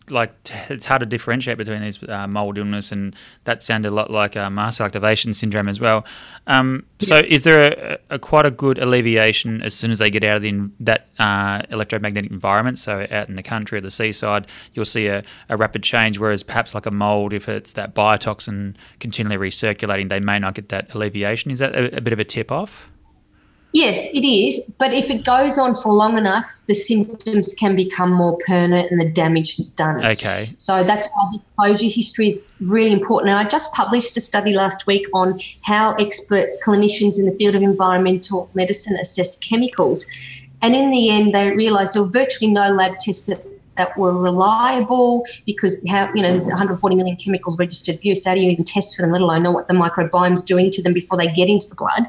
like 0.09 0.33
it's 0.68 0.87
hard 0.87 1.00
to 1.00 1.06
differentiate 1.06 1.59
between 1.59 1.83
these 1.83 2.02
uh, 2.09 2.26
mold 2.26 2.59
illness 2.59 2.90
and 2.90 3.14
that 3.44 3.62
sounded 3.62 3.88
a 3.88 3.94
lot 3.94 4.11
like 4.11 4.37
uh, 4.37 4.48
mast 4.50 4.80
activation 4.80 5.35
syndrome 5.35 5.68
as 5.68 5.80
well. 5.80 6.04
Um, 6.46 6.87
so, 6.98 7.16
is 7.16 7.44
there 7.44 7.98
a, 8.11 8.14
a, 8.14 8.18
quite 8.18 8.46
a 8.46 8.50
good 8.50 8.78
alleviation 8.78 9.62
as 9.62 9.74
soon 9.74 9.90
as 9.90 9.98
they 9.98 10.11
get 10.11 10.24
out 10.24 10.37
of 10.37 10.42
the, 10.42 10.70
that 10.80 11.09
uh, 11.18 11.62
electromagnetic 11.70 12.30
environment? 12.30 12.78
So, 12.78 13.06
out 13.11 13.28
in 13.28 13.37
the 13.37 13.42
country 13.42 13.78
or 13.78 13.80
the 13.80 13.90
seaside, 13.90 14.46
you'll 14.74 14.85
see 14.85 15.06
a, 15.06 15.22
a, 15.48 15.56
rapid 15.56 15.83
change. 15.83 16.18
Whereas, 16.18 16.42
perhaps 16.42 16.74
like 16.74 16.87
a 16.87 16.90
mold, 16.90 17.33
if 17.33 17.48
it's 17.48 17.74
that 17.74 17.94
biotoxin 17.94 18.76
continually 18.98 19.50
recirculating, 19.50 20.09
they 20.09 20.20
may 20.20 20.38
not 20.38 20.54
get 20.54 20.70
that 20.70 20.94
alleviation. 20.94 21.50
Is 21.50 21.59
that 21.61 21.74
a, 21.74 21.96
a 21.96 22.00
bit 22.00 22.12
of 22.12 22.18
a 22.18 22.24
tip 22.24 22.50
off? 22.50 22.89
Yes, 23.72 23.98
it 24.12 24.26
is. 24.26 24.61
But 24.78 24.92
if 24.92 25.09
it 25.11 25.24
goes 25.24 25.59
on 25.59 25.76
for 25.76 25.92
long 25.92 26.18
enough, 26.18 26.46
the 26.66 26.74
symptoms 26.74 27.54
can 27.54 27.76
become 27.76 28.11
more 28.11 28.38
permanent 28.46 28.90
and 28.90 29.00
the 29.00 29.09
damage 29.11 29.59
is 29.59 29.70
done. 29.70 30.04
Okay. 30.04 30.52
So 30.56 30.83
that's 30.83 31.06
why 31.09 31.30
the 31.33 31.38
exposure 31.38 31.94
history 31.94 32.28
is 32.28 32.52
really 32.61 32.92
important. 32.92 33.30
And 33.30 33.38
I 33.38 33.48
just 33.48 33.72
published 33.72 34.16
a 34.16 34.20
study 34.20 34.54
last 34.54 34.87
week 34.87 35.06
on 35.14 35.38
how 35.62 35.94
expert 35.94 36.61
clinicians 36.64 37.18
in 37.18 37.26
the 37.26 37.33
field 37.33 37.54
of 37.54 37.62
environmental 37.62 38.50
medicine 38.54 38.96
assess 38.96 39.37
chemicals. 39.37 40.04
And 40.62 40.74
in 40.74 40.90
the 40.90 41.11
end, 41.11 41.35
they 41.35 41.50
realised 41.50 41.94
there 41.94 42.02
were 42.02 42.09
virtually 42.09 42.50
no 42.50 42.70
lab 42.70 42.98
tests 42.98 43.26
that 43.26 43.44
that 43.76 43.96
were 43.96 44.12
reliable 44.12 45.24
because 45.46 45.83
how 45.88 46.12
you 46.14 46.22
know 46.22 46.28
there's 46.28 46.48
140 46.48 46.96
million 46.96 47.16
chemicals 47.16 47.59
registered 47.59 47.98
for 47.98 48.06
use. 48.06 48.24
How 48.24 48.35
do 48.35 48.40
you 48.40 48.50
even 48.50 48.64
test 48.64 48.94
for 48.94 49.02
them, 49.02 49.12
let 49.12 49.22
alone 49.22 49.42
know 49.42 49.52
what 49.52 49.68
the 49.68 49.74
microbiome's 49.74 50.42
doing 50.42 50.70
to 50.72 50.83
them 50.83 50.92
before 50.92 51.16
they 51.16 51.33
get 51.33 51.48
into 51.48 51.68
the 51.68 51.76
blood? 51.76 52.06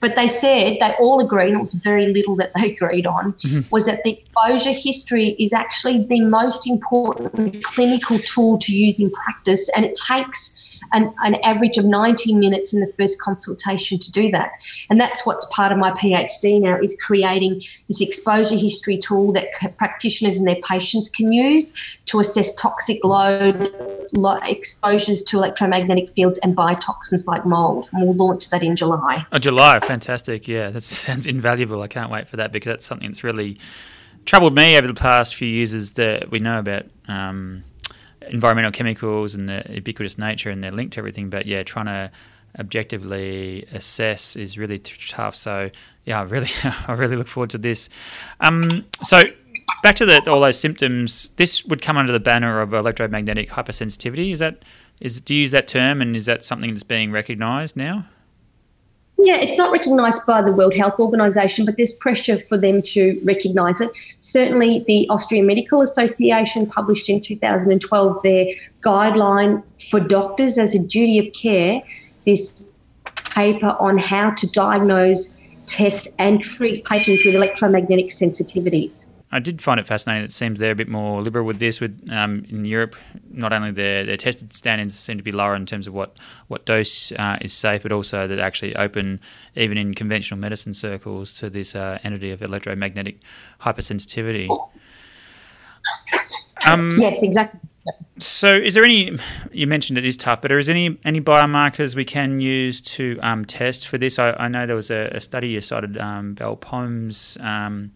But 0.00 0.16
they 0.16 0.28
said 0.28 0.78
they 0.80 0.94
all 0.98 1.20
agreed, 1.20 1.48
and 1.48 1.56
it 1.56 1.60
was 1.60 1.74
very 1.74 2.06
little 2.06 2.34
that 2.36 2.52
they 2.54 2.72
agreed 2.72 3.06
on, 3.06 3.34
mm-hmm. 3.34 3.68
was 3.70 3.84
that 3.86 4.02
the 4.02 4.12
exposure 4.12 4.72
history 4.72 5.36
is 5.38 5.52
actually 5.52 6.04
the 6.04 6.20
most 6.20 6.66
important 6.66 7.62
clinical 7.64 8.18
tool 8.20 8.58
to 8.58 8.72
use 8.72 8.98
in 8.98 9.10
practice, 9.10 9.68
and 9.76 9.84
it 9.84 9.98
takes 10.08 10.79
an, 10.92 11.12
an 11.22 11.36
average 11.36 11.78
of 11.78 11.84
90 11.84 12.34
minutes 12.34 12.72
in 12.72 12.80
the 12.80 12.92
first 12.98 13.20
consultation 13.20 13.98
to 13.98 14.12
do 14.12 14.30
that. 14.30 14.52
And 14.88 15.00
that's 15.00 15.24
what's 15.24 15.46
part 15.46 15.72
of 15.72 15.78
my 15.78 15.92
PhD 15.92 16.60
now 16.60 16.78
is 16.78 16.96
creating 17.00 17.60
this 17.88 18.00
exposure 18.00 18.56
history 18.56 18.98
tool 18.98 19.32
that 19.32 19.46
practitioners 19.76 20.36
and 20.36 20.46
their 20.46 20.60
patients 20.66 21.08
can 21.08 21.32
use 21.32 21.98
to 22.06 22.20
assess 22.20 22.54
toxic 22.54 23.04
load, 23.04 23.72
exposures 24.44 25.22
to 25.24 25.36
electromagnetic 25.36 26.10
fields 26.10 26.38
and 26.38 26.56
biotoxins 26.56 27.26
like 27.26 27.46
mold. 27.46 27.88
And 27.92 28.02
we'll 28.02 28.14
launch 28.14 28.50
that 28.50 28.62
in 28.62 28.76
July. 28.76 29.24
Oh, 29.32 29.38
July, 29.38 29.80
fantastic. 29.80 30.48
Yeah, 30.48 30.70
that 30.70 30.82
sounds 30.82 31.26
invaluable. 31.26 31.82
I 31.82 31.88
can't 31.88 32.10
wait 32.10 32.28
for 32.28 32.36
that 32.36 32.52
because 32.52 32.72
that's 32.72 32.84
something 32.84 33.08
that's 33.08 33.24
really 33.24 33.58
troubled 34.26 34.54
me 34.54 34.76
over 34.76 34.86
the 34.86 34.94
past 34.94 35.34
few 35.34 35.48
years 35.48 35.72
is 35.72 35.92
that 35.92 36.30
we 36.30 36.38
know 36.38 36.58
about 36.58 36.84
um, 37.08 37.64
environmental 38.30 38.70
chemicals 38.70 39.34
and 39.34 39.48
the 39.48 39.64
ubiquitous 39.68 40.18
nature 40.18 40.50
and 40.50 40.62
they're 40.62 40.70
linked 40.70 40.94
to 40.94 41.00
everything. 41.00 41.30
But 41.30 41.46
yeah, 41.46 41.62
trying 41.62 41.86
to 41.86 42.10
objectively 42.58 43.66
assess 43.72 44.36
is 44.36 44.58
really 44.58 44.78
tough. 44.78 45.36
So 45.36 45.70
yeah, 46.04 46.20
I 46.20 46.22
really, 46.22 46.50
I 46.88 46.92
really 46.92 47.16
look 47.16 47.28
forward 47.28 47.50
to 47.50 47.58
this. 47.58 47.88
Um, 48.40 48.86
so 49.02 49.22
back 49.82 49.96
to 49.96 50.06
the, 50.06 50.28
all 50.30 50.40
those 50.40 50.58
symptoms. 50.58 51.30
This 51.36 51.64
would 51.64 51.82
come 51.82 51.96
under 51.96 52.12
the 52.12 52.20
banner 52.20 52.60
of 52.60 52.74
electromagnetic 52.74 53.50
hypersensitivity. 53.50 54.32
Is 54.32 54.38
that 54.40 54.64
is 55.00 55.20
do 55.20 55.34
you 55.34 55.42
use 55.42 55.52
that 55.52 55.66
term, 55.66 56.02
and 56.02 56.14
is 56.14 56.26
that 56.26 56.44
something 56.44 56.70
that's 56.70 56.82
being 56.82 57.10
recognised 57.10 57.76
now? 57.76 58.06
Yeah, 59.22 59.36
it's 59.36 59.58
not 59.58 59.70
recognised 59.70 60.24
by 60.26 60.40
the 60.40 60.50
World 60.50 60.74
Health 60.74 60.98
Organization, 60.98 61.66
but 61.66 61.76
there's 61.76 61.92
pressure 61.92 62.42
for 62.48 62.56
them 62.56 62.80
to 62.82 63.20
recognise 63.22 63.78
it. 63.82 63.90
Certainly, 64.18 64.84
the 64.86 65.06
Austrian 65.10 65.46
Medical 65.46 65.82
Association 65.82 66.66
published 66.66 67.06
in 67.10 67.20
2012 67.20 68.22
their 68.22 68.46
guideline 68.82 69.62
for 69.90 70.00
doctors 70.00 70.56
as 70.56 70.74
a 70.74 70.78
duty 70.78 71.18
of 71.18 71.34
care, 71.34 71.82
this 72.24 72.72
paper 73.34 73.76
on 73.78 73.98
how 73.98 74.30
to 74.30 74.50
diagnose, 74.52 75.36
test, 75.66 76.08
and 76.18 76.42
treat 76.42 76.86
patients 76.86 77.22
with 77.26 77.34
electromagnetic 77.34 78.06
sensitivities. 78.06 79.09
I 79.32 79.38
did 79.38 79.62
find 79.62 79.78
it 79.78 79.86
fascinating. 79.86 80.22
That 80.22 80.30
it 80.30 80.32
seems 80.32 80.58
they're 80.58 80.72
a 80.72 80.76
bit 80.76 80.88
more 80.88 81.22
liberal 81.22 81.44
with 81.46 81.60
this. 81.60 81.80
With 81.80 82.08
um, 82.10 82.44
in 82.48 82.64
Europe, 82.64 82.96
not 83.30 83.52
only 83.52 83.70
their 83.70 84.04
their 84.04 84.16
tested 84.16 84.52
standards 84.52 84.98
seem 84.98 85.18
to 85.18 85.22
be 85.22 85.30
lower 85.30 85.54
in 85.54 85.66
terms 85.66 85.86
of 85.86 85.94
what 85.94 86.16
what 86.48 86.66
dose 86.66 87.12
uh, 87.12 87.38
is 87.40 87.52
safe, 87.52 87.82
but 87.82 87.92
also 87.92 88.26
that 88.26 88.38
actually 88.40 88.74
open 88.74 89.20
even 89.54 89.78
in 89.78 89.94
conventional 89.94 90.38
medicine 90.38 90.74
circles 90.74 91.36
to 91.38 91.48
this 91.48 91.76
uh, 91.76 91.98
entity 92.02 92.32
of 92.32 92.42
electromagnetic 92.42 93.20
hypersensitivity. 93.60 94.48
Um, 96.66 96.98
yes, 96.98 97.22
exactly. 97.22 97.60
So, 98.18 98.52
is 98.52 98.74
there 98.74 98.84
any? 98.84 99.16
You 99.52 99.66
mentioned 99.66 99.96
it 99.96 100.04
is 100.04 100.16
tough, 100.16 100.42
but 100.42 100.50
is 100.50 100.66
there 100.66 100.74
any 100.76 100.98
any 101.04 101.20
biomarkers 101.20 101.94
we 101.94 102.04
can 102.04 102.40
use 102.40 102.80
to 102.82 103.18
um, 103.22 103.44
test 103.44 103.86
for 103.86 103.96
this? 103.96 104.18
I, 104.18 104.32
I, 104.32 104.48
know 104.48 104.66
there 104.66 104.76
was 104.76 104.90
a, 104.90 105.08
a 105.12 105.20
study 105.20 105.48
you 105.48 105.60
cited, 105.60 105.96
um, 105.98 106.34
Belpomme. 106.34 107.90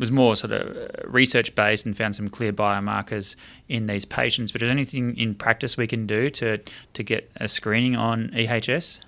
Was 0.00 0.10
more 0.10 0.34
sort 0.34 0.52
of 0.52 0.76
uh, 0.76 0.88
research 1.06 1.54
based 1.54 1.86
and 1.86 1.96
found 1.96 2.16
some 2.16 2.28
clear 2.28 2.52
biomarkers 2.52 3.36
in 3.68 3.86
these 3.86 4.04
patients. 4.04 4.50
But 4.50 4.62
is 4.62 4.66
there 4.66 4.72
anything 4.72 5.16
in 5.16 5.34
practice 5.34 5.76
we 5.76 5.86
can 5.86 6.06
do 6.06 6.30
to 6.30 6.58
to 6.58 7.02
get 7.02 7.30
a 7.36 7.46
screening 7.46 7.96
on 7.96 8.30
EHS? 8.30 9.00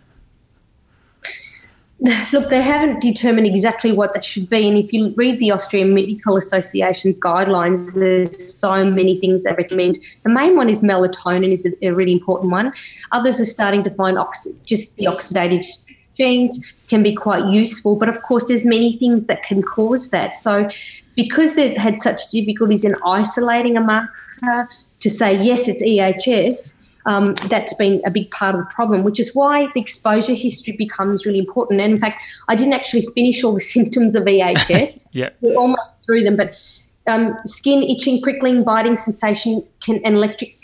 Look, 2.33 2.51
they 2.51 2.61
haven't 2.61 3.01
determined 3.01 3.47
exactly 3.47 3.93
what 3.93 4.13
that 4.15 4.25
should 4.25 4.49
be. 4.49 4.69
And 4.69 4.77
if 4.77 4.93
you 4.93 5.15
read 5.17 5.39
the 5.39 5.53
Austrian 5.53 5.95
Medical 5.95 6.37
Association's 6.37 7.17
guidelines, 7.17 7.95
there's 7.95 8.53
so 8.53 8.85
many 8.85 9.21
things 9.21 9.45
they 9.45 9.53
recommend. 9.53 10.01
The 10.25 10.31
main 10.31 10.57
one 10.57 10.69
is 10.69 10.81
melatonin 10.81 11.53
is 11.53 11.65
a, 11.81 11.91
really 11.91 12.13
important 12.13 12.51
one. 12.51 12.73
Others 13.13 13.41
are 13.41 13.47
starting 13.47 13.85
to 13.85 13.91
find 13.91 14.19
just 14.67 14.97
the 14.97 15.05
oxidative 15.05 15.65
genes 16.17 16.75
can 16.89 17.03
be 17.03 17.15
quite 17.15 17.47
useful, 17.53 17.97
but 17.97 18.09
of 18.09 18.23
course, 18.23 18.47
there's 18.49 18.65
many 18.65 18.97
things 18.99 19.27
that 19.27 19.43
can 19.43 19.63
cause 19.63 20.11
that. 20.11 20.39
So, 20.39 20.69
because 21.17 21.55
they've 21.55 21.77
had 21.77 22.01
such 22.01 22.31
difficulties 22.31 22.85
in 22.85 22.95
isolating 23.05 23.77
a 23.77 23.81
marker 23.81 24.69
to 25.01 25.11
say 25.11 25.41
yes, 25.43 25.69
it's 25.69 25.83
EHS, 25.83 26.79
um, 27.07 27.35
that's 27.49 27.75
been 27.75 28.01
a 28.07 28.11
big 28.11 28.31
part 28.31 28.55
of 28.55 28.61
the 28.61 28.71
problem, 28.73 29.03
which 29.03 29.19
is 29.19 29.35
why 29.35 29.69
the 29.75 29.81
exposure 29.81 30.35
history 30.35 30.75
becomes 30.75 31.27
really 31.27 31.39
important. 31.39 31.81
And 31.81 31.95
in 31.95 32.01
fact, 32.01 32.23
I 32.49 32.55
didn't 32.55 32.75
actually 32.75 33.07
finish 33.15 33.43
all 33.43 33.55
the 33.55 33.61
symptoms 33.77 34.15
of 34.15 34.25
EHS. 34.25 35.09
yeah, 35.13 35.31
we're 35.41 35.57
almost 35.57 35.91
through 36.05 36.25
them, 36.25 36.37
but 36.37 36.59
um, 37.07 37.37
skin 37.47 37.83
itching, 37.83 38.23
prickling, 38.23 38.63
biting 38.63 38.97
sensation, 38.97 39.65
can, 39.83 40.01
and 40.05 40.15
electric 40.15 40.57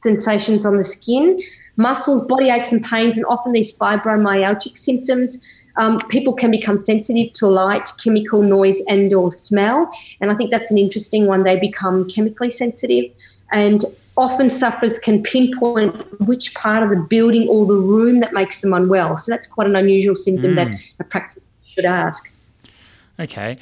sensations 0.00 0.64
on 0.64 0.76
the 0.76 0.84
skin 0.84 1.38
muscles, 1.78 2.26
body 2.26 2.50
aches 2.50 2.70
and 2.72 2.84
pains, 2.84 3.16
and 3.16 3.24
often 3.26 3.52
these 3.52 3.76
fibromyalgic 3.76 4.76
symptoms. 4.76 5.42
Um, 5.76 5.98
people 6.08 6.34
can 6.34 6.50
become 6.50 6.76
sensitive 6.76 7.32
to 7.34 7.46
light, 7.46 7.88
chemical 8.02 8.42
noise, 8.42 8.80
and 8.88 9.14
or 9.14 9.30
smell. 9.30 9.88
And 10.20 10.30
I 10.30 10.34
think 10.34 10.50
that's 10.50 10.72
an 10.72 10.76
interesting 10.76 11.26
one. 11.26 11.44
They 11.44 11.58
become 11.58 12.08
chemically 12.10 12.50
sensitive, 12.50 13.12
and 13.52 13.84
often 14.16 14.50
sufferers 14.50 14.98
can 14.98 15.22
pinpoint 15.22 16.20
which 16.26 16.52
part 16.54 16.82
of 16.82 16.90
the 16.90 16.96
building 16.96 17.48
or 17.48 17.64
the 17.64 17.76
room 17.76 18.18
that 18.20 18.32
makes 18.32 18.60
them 18.60 18.74
unwell. 18.74 19.16
So 19.16 19.30
that's 19.30 19.46
quite 19.46 19.68
an 19.68 19.76
unusual 19.76 20.16
symptom 20.16 20.52
mm. 20.52 20.56
that 20.56 20.68
a 20.98 21.04
practitioner 21.04 21.46
should 21.64 21.84
ask. 21.84 22.32
Okay. 23.20 23.56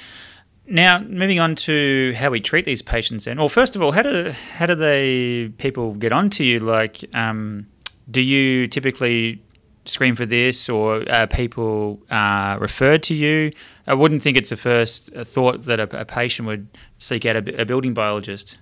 Now, 0.69 0.99
moving 1.01 1.39
on 1.39 1.55
to 1.57 2.15
how 2.17 2.31
we 2.31 2.41
treat 2.41 2.65
these 2.65 2.83
patients, 2.83 3.27
then. 3.27 3.39
Well, 3.39 3.49
first 3.49 3.77
of 3.77 3.83
all, 3.83 3.93
how 3.93 4.03
do 4.03 4.33
how 4.53 4.67
do 4.67 4.75
they 4.75 5.53
people 5.59 5.95
get 5.95 6.13
onto 6.13 6.43
you? 6.43 6.59
Like, 6.59 7.05
um, 7.15 7.67
do 8.11 8.21
you 8.21 8.69
typically 8.69 9.43
screen 9.85 10.17
for 10.17 10.27
this, 10.27 10.69
or 10.69 11.09
are 11.11 11.27
people 11.27 12.01
uh, 12.11 12.57
referred 12.61 13.03
to 13.05 13.15
you? 13.15 13.53
I 13.87 13.95
wouldn't 13.95 14.23
think 14.23 14.37
it's 14.37 14.53
a 14.53 14.57
first 14.57 15.13
thought 15.15 15.65
that 15.65 15.81
a, 15.81 16.01
a 16.01 16.05
patient 16.05 16.49
would 16.49 16.69
seek 16.99 17.25
out 17.25 17.37
a, 17.37 17.63
a 17.63 17.65
building 17.65 17.95
biologist. 17.95 18.59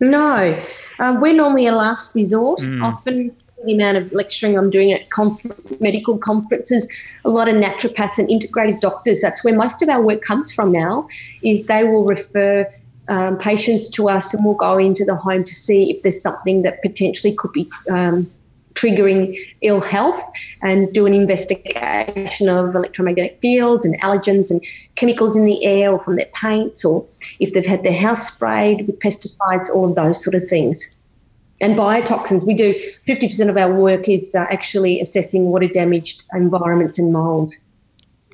No, 0.00 0.60
uh, 0.98 1.16
we're 1.20 1.34
normally 1.34 1.66
a 1.66 1.72
last 1.72 2.14
resort. 2.14 2.60
Mm. 2.60 2.82
Often, 2.82 3.36
the 3.64 3.74
amount 3.74 3.96
of 3.96 4.12
lecturing 4.12 4.58
I'm 4.58 4.70
doing 4.70 4.92
at 4.92 5.08
conf- 5.10 5.80
medical 5.80 6.18
conferences, 6.18 6.88
a 7.24 7.30
lot 7.30 7.48
of 7.48 7.54
naturopaths 7.54 8.18
and 8.18 8.28
integrative 8.28 8.80
doctors. 8.80 9.20
That's 9.20 9.44
where 9.44 9.54
most 9.54 9.82
of 9.82 9.88
our 9.88 10.02
work 10.02 10.22
comes 10.22 10.50
from 10.52 10.72
now. 10.72 11.06
Is 11.42 11.66
they 11.66 11.84
will 11.84 12.04
refer 12.04 12.68
um, 13.08 13.38
patients 13.38 13.90
to 13.90 14.08
us, 14.08 14.32
and 14.32 14.44
we'll 14.44 14.54
go 14.54 14.78
into 14.78 15.04
the 15.04 15.16
home 15.16 15.44
to 15.44 15.54
see 15.54 15.90
if 15.90 16.02
there's 16.02 16.20
something 16.20 16.62
that 16.62 16.82
potentially 16.82 17.34
could 17.34 17.52
be 17.52 17.70
um, 17.90 18.30
triggering 18.74 19.36
ill 19.60 19.80
health 19.80 20.20
and 20.62 20.92
do 20.92 21.06
an 21.06 21.14
investigation 21.14 22.48
of 22.48 22.74
electromagnetic 22.74 23.38
fields 23.40 23.84
and 23.84 24.00
allergens 24.00 24.50
and 24.50 24.64
chemicals 24.94 25.36
in 25.36 25.44
the 25.44 25.64
air 25.64 25.92
or 25.92 26.02
from 26.02 26.16
their 26.16 26.30
paints 26.34 26.84
or 26.84 27.06
if 27.38 27.52
they've 27.52 27.66
had 27.66 27.82
their 27.82 27.96
house 27.98 28.28
sprayed 28.28 28.86
with 28.86 28.98
pesticides, 29.00 29.68
all 29.68 29.88
of 29.88 29.94
those 29.94 30.22
sort 30.22 30.34
of 30.34 30.48
things. 30.48 30.94
And 31.60 31.76
biotoxins, 31.76 32.44
we 32.44 32.54
do 32.54 32.74
50% 33.06 33.48
of 33.48 33.56
our 33.56 33.72
work 33.72 34.08
is 34.08 34.34
uh, 34.34 34.46
actually 34.50 35.00
assessing 35.00 35.44
water 35.44 35.68
damaged 35.68 36.24
environments 36.34 36.98
and 36.98 37.12
mold. 37.12 37.54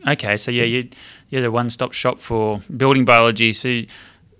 Okay, 0.07 0.37
so 0.37 0.51
yeah, 0.51 0.65
you, 0.65 0.89
you're 1.29 1.43
the 1.43 1.51
one 1.51 1.69
stop 1.69 1.93
shop 1.93 2.21
for 2.21 2.61
building 2.75 3.05
biology. 3.05 3.53
So 3.53 3.83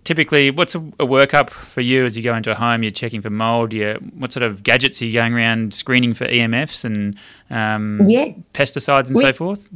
typically, 0.05 0.51
what's 0.51 0.75
a, 0.75 0.79
a, 0.79 1.07
workup 1.07 1.51
for 1.51 1.81
you 1.81 2.05
as 2.05 2.17
you 2.17 2.23
go 2.23 2.35
into 2.35 2.51
a 2.51 2.55
home? 2.55 2.83
You're 2.83 2.93
checking 2.93 3.21
for 3.21 3.31
mold. 3.31 3.73
You, 3.73 3.95
what 4.15 4.33
sort 4.33 4.43
of 4.43 4.63
gadgets 4.63 5.01
are 5.03 5.05
you 5.05 5.13
going 5.13 5.35
around 5.35 5.75
screening 5.75 6.15
for 6.15 6.27
EMFs 6.27 6.85
and 6.85 7.17
um, 7.51 8.07
yeah. 8.09 8.33
pesticides 8.55 9.07
and 9.07 9.17
we, 9.17 9.23
so 9.23 9.33
forth? 9.33 9.69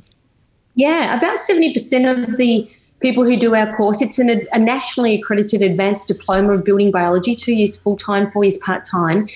Yeah, 0.75 1.17
about 1.17 1.39
seventy 1.39 1.73
percent 1.73 2.07
of 2.07 2.37
the 2.37 2.69
people 3.03 3.25
who 3.25 3.37
do 3.37 3.55
our 3.55 3.77
course, 3.77 4.01
it's 4.01 4.19
an, 4.19 4.47
a 4.53 4.59
nationally 4.59 5.21
accredited 5.21 5.61
advanced 5.61 6.09
diploma 6.09 6.53
of 6.53 6.65
building 6.65 6.91
biology, 6.91 7.37
two 7.37 7.53
years 7.53 7.77
full 7.77 7.97
time, 7.97 8.31
four 8.31 8.45
years 8.45 8.57
part 8.59 8.87
time. 8.87 9.27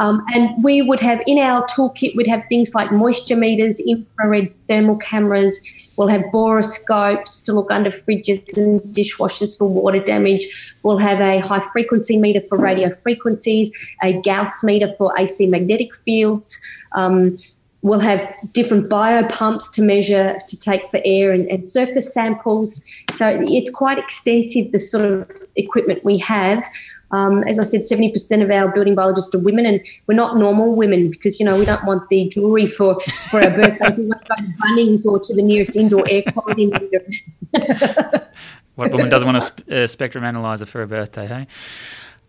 Um, 0.00 0.24
and 0.32 0.64
we 0.64 0.80
would 0.80 0.98
have 1.00 1.20
in 1.26 1.38
our 1.38 1.66
toolkit, 1.66 2.16
we'd 2.16 2.26
have 2.26 2.42
things 2.48 2.74
like 2.74 2.90
moisture 2.90 3.36
meters, 3.36 3.78
infrared 3.78 4.50
thermal 4.66 4.96
cameras. 4.96 5.60
We'll 5.96 6.08
have 6.08 6.22
borescopes 6.32 7.44
to 7.44 7.52
look 7.52 7.70
under 7.70 7.90
fridges 7.90 8.56
and 8.56 8.80
dishwashers 8.94 9.58
for 9.58 9.68
water 9.68 10.02
damage. 10.02 10.74
We'll 10.82 10.96
have 10.96 11.20
a 11.20 11.40
high 11.40 11.62
frequency 11.70 12.16
meter 12.16 12.40
for 12.48 12.56
radio 12.56 12.90
frequencies, 12.90 13.70
a 14.02 14.14
Gauss 14.22 14.64
meter 14.64 14.94
for 14.96 15.12
AC 15.18 15.46
magnetic 15.46 15.94
fields. 15.94 16.58
Um, 16.92 17.36
we'll 17.82 17.98
have 17.98 18.34
different 18.52 18.88
biopumps 18.88 19.72
to 19.72 19.82
measure, 19.82 20.38
to 20.48 20.58
take 20.58 20.82
for 20.90 21.00
air 21.04 21.32
and, 21.32 21.48
and, 21.48 21.66
surface 21.66 22.12
samples. 22.12 22.84
So 23.14 23.40
it's 23.42 23.70
quite 23.70 23.98
extensive, 23.98 24.72
the 24.72 24.78
sort 24.78 25.04
of 25.04 25.30
equipment 25.56 26.04
we 26.04 26.18
have. 26.18 26.64
Um, 27.12 27.42
as 27.44 27.58
I 27.58 27.64
said, 27.64 27.82
70% 27.82 28.42
of 28.42 28.50
our 28.50 28.68
building 28.68 28.94
biologists 28.94 29.34
are 29.34 29.38
women, 29.38 29.66
and 29.66 29.80
we're 30.06 30.14
not 30.14 30.36
normal 30.36 30.76
women 30.76 31.10
because, 31.10 31.40
you 31.40 31.46
know, 31.46 31.58
we 31.58 31.64
don't 31.64 31.84
want 31.84 32.08
the 32.08 32.28
jewellery 32.28 32.68
for, 32.68 33.00
for 33.30 33.42
our 33.42 33.50
birthdays. 33.50 33.98
we 33.98 34.06
want 34.06 34.22
to 34.24 34.28
go 34.28 34.36
to 34.36 34.52
Bunnings 34.62 35.04
or 35.04 35.18
to 35.18 35.34
the 35.34 35.42
nearest 35.42 35.74
indoor 35.74 36.04
air 36.08 36.22
quality 36.22 36.66
meter. 36.66 37.04
what 38.76 38.92
woman 38.92 39.08
doesn't 39.08 39.26
want 39.26 39.38
a, 39.38 39.40
sp- 39.42 39.68
a 39.68 39.88
spectrum 39.88 40.22
analyzer 40.22 40.66
for 40.66 40.82
a 40.82 40.86
birthday, 40.86 41.26
hey? 41.26 41.46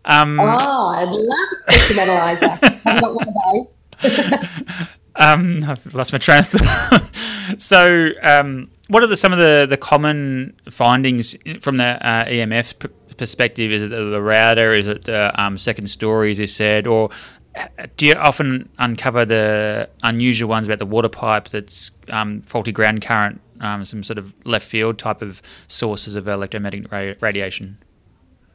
Um, 0.04 0.40
oh, 0.40 0.88
I'd 0.88 1.08
love 1.08 1.48
a 1.52 1.56
spectrum 1.56 1.98
analyzer. 2.00 2.58
I've 2.84 3.00
got 3.00 3.14
one 3.14 3.28
of 3.28 3.66
those. 4.02 4.88
um, 5.16 5.64
I've 5.64 5.94
lost 5.94 6.12
my 6.12 6.18
train 6.18 6.40
of 6.40 6.48
thought. 6.48 7.10
so, 7.58 8.10
um, 8.22 8.68
what 8.88 9.02
are 9.02 9.06
the, 9.06 9.16
some 9.16 9.32
of 9.32 9.38
the, 9.38 9.66
the 9.68 9.76
common 9.76 10.54
findings 10.70 11.36
from 11.60 11.76
the 11.76 12.06
uh, 12.06 12.24
EMF 12.26 12.78
p- 12.78 13.14
perspective? 13.16 13.70
Is 13.70 13.82
it 13.82 13.88
the 13.88 14.22
router? 14.22 14.72
Is 14.72 14.86
it 14.86 15.04
the 15.04 15.32
um, 15.40 15.58
second 15.58 15.86
story, 15.86 16.30
as 16.30 16.38
you 16.38 16.46
said? 16.46 16.86
Or 16.86 17.10
do 17.96 18.06
you 18.06 18.14
often 18.14 18.68
uncover 18.78 19.24
the 19.24 19.88
unusual 20.02 20.48
ones 20.48 20.66
about 20.66 20.78
the 20.78 20.86
water 20.86 21.08
pipe 21.08 21.48
that's 21.48 21.90
um, 22.10 22.42
faulty 22.42 22.72
ground 22.72 23.02
current, 23.02 23.40
um, 23.60 23.84
some 23.84 24.02
sort 24.02 24.18
of 24.18 24.32
left 24.44 24.66
field 24.66 24.98
type 24.98 25.22
of 25.22 25.42
sources 25.68 26.14
of 26.14 26.26
electromagnetic 26.28 26.90
ra- 26.90 27.14
radiation? 27.20 27.78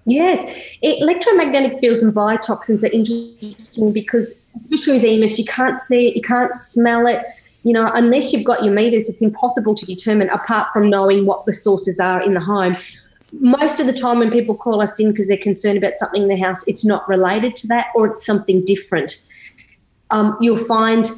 Yes, 0.08 0.39
electromagnetic 0.82 1.80
fields 1.80 2.02
and 2.02 2.13
biotoxins 2.13 2.82
are 2.84 2.91
interesting 2.91 3.91
because, 3.91 4.41
especially 4.56 4.93
with 4.93 5.04
EMFs, 5.04 5.38
you 5.38 5.46
can't 5.46 5.80
see 5.80 6.08
it, 6.08 6.15
you 6.15 6.22
can't 6.22 6.58
smell 6.58 7.08
it. 7.08 7.26
You 7.63 7.74
know, 7.74 7.91
unless 7.93 8.32
you've 8.32 8.46
got 8.46 8.63
your 8.63 8.74
meters, 8.74 9.10
it's 9.10 9.22
impossible 9.22 9.76
to 9.76 9.86
determine 9.86 10.30
apart 10.30 10.70
from 10.72 10.89
knowing 10.89 11.26
what 11.26 11.46
the 11.46 11.52
sources 11.52 12.00
are 12.00 12.22
in 12.24 12.34
the 12.34 12.39
home 12.39 12.78
most 13.34 13.80
of 13.80 13.88
the 13.88 13.93
time 13.93 14.20
when 14.20 14.32
people 14.32 14.56
call 14.56 14.82
us 14.82 15.00
in 15.00 15.12
because 15.12 15.28
they're 15.28 15.38
concerned 15.38 15.78
about 15.78 15.98
something 15.98 16.24
in 16.24 16.28
the 16.28 16.38
house, 16.38 16.65
it's 16.67 16.86
not 16.86 17.08
related 17.10 17.56
to 17.58 17.67
that 17.67 17.88
or 17.96 18.08
it's 18.08 18.26
something 18.26 18.63
different. 18.65 19.22
Um, 20.10 20.38
you'll 20.39 20.63
find 20.65 21.10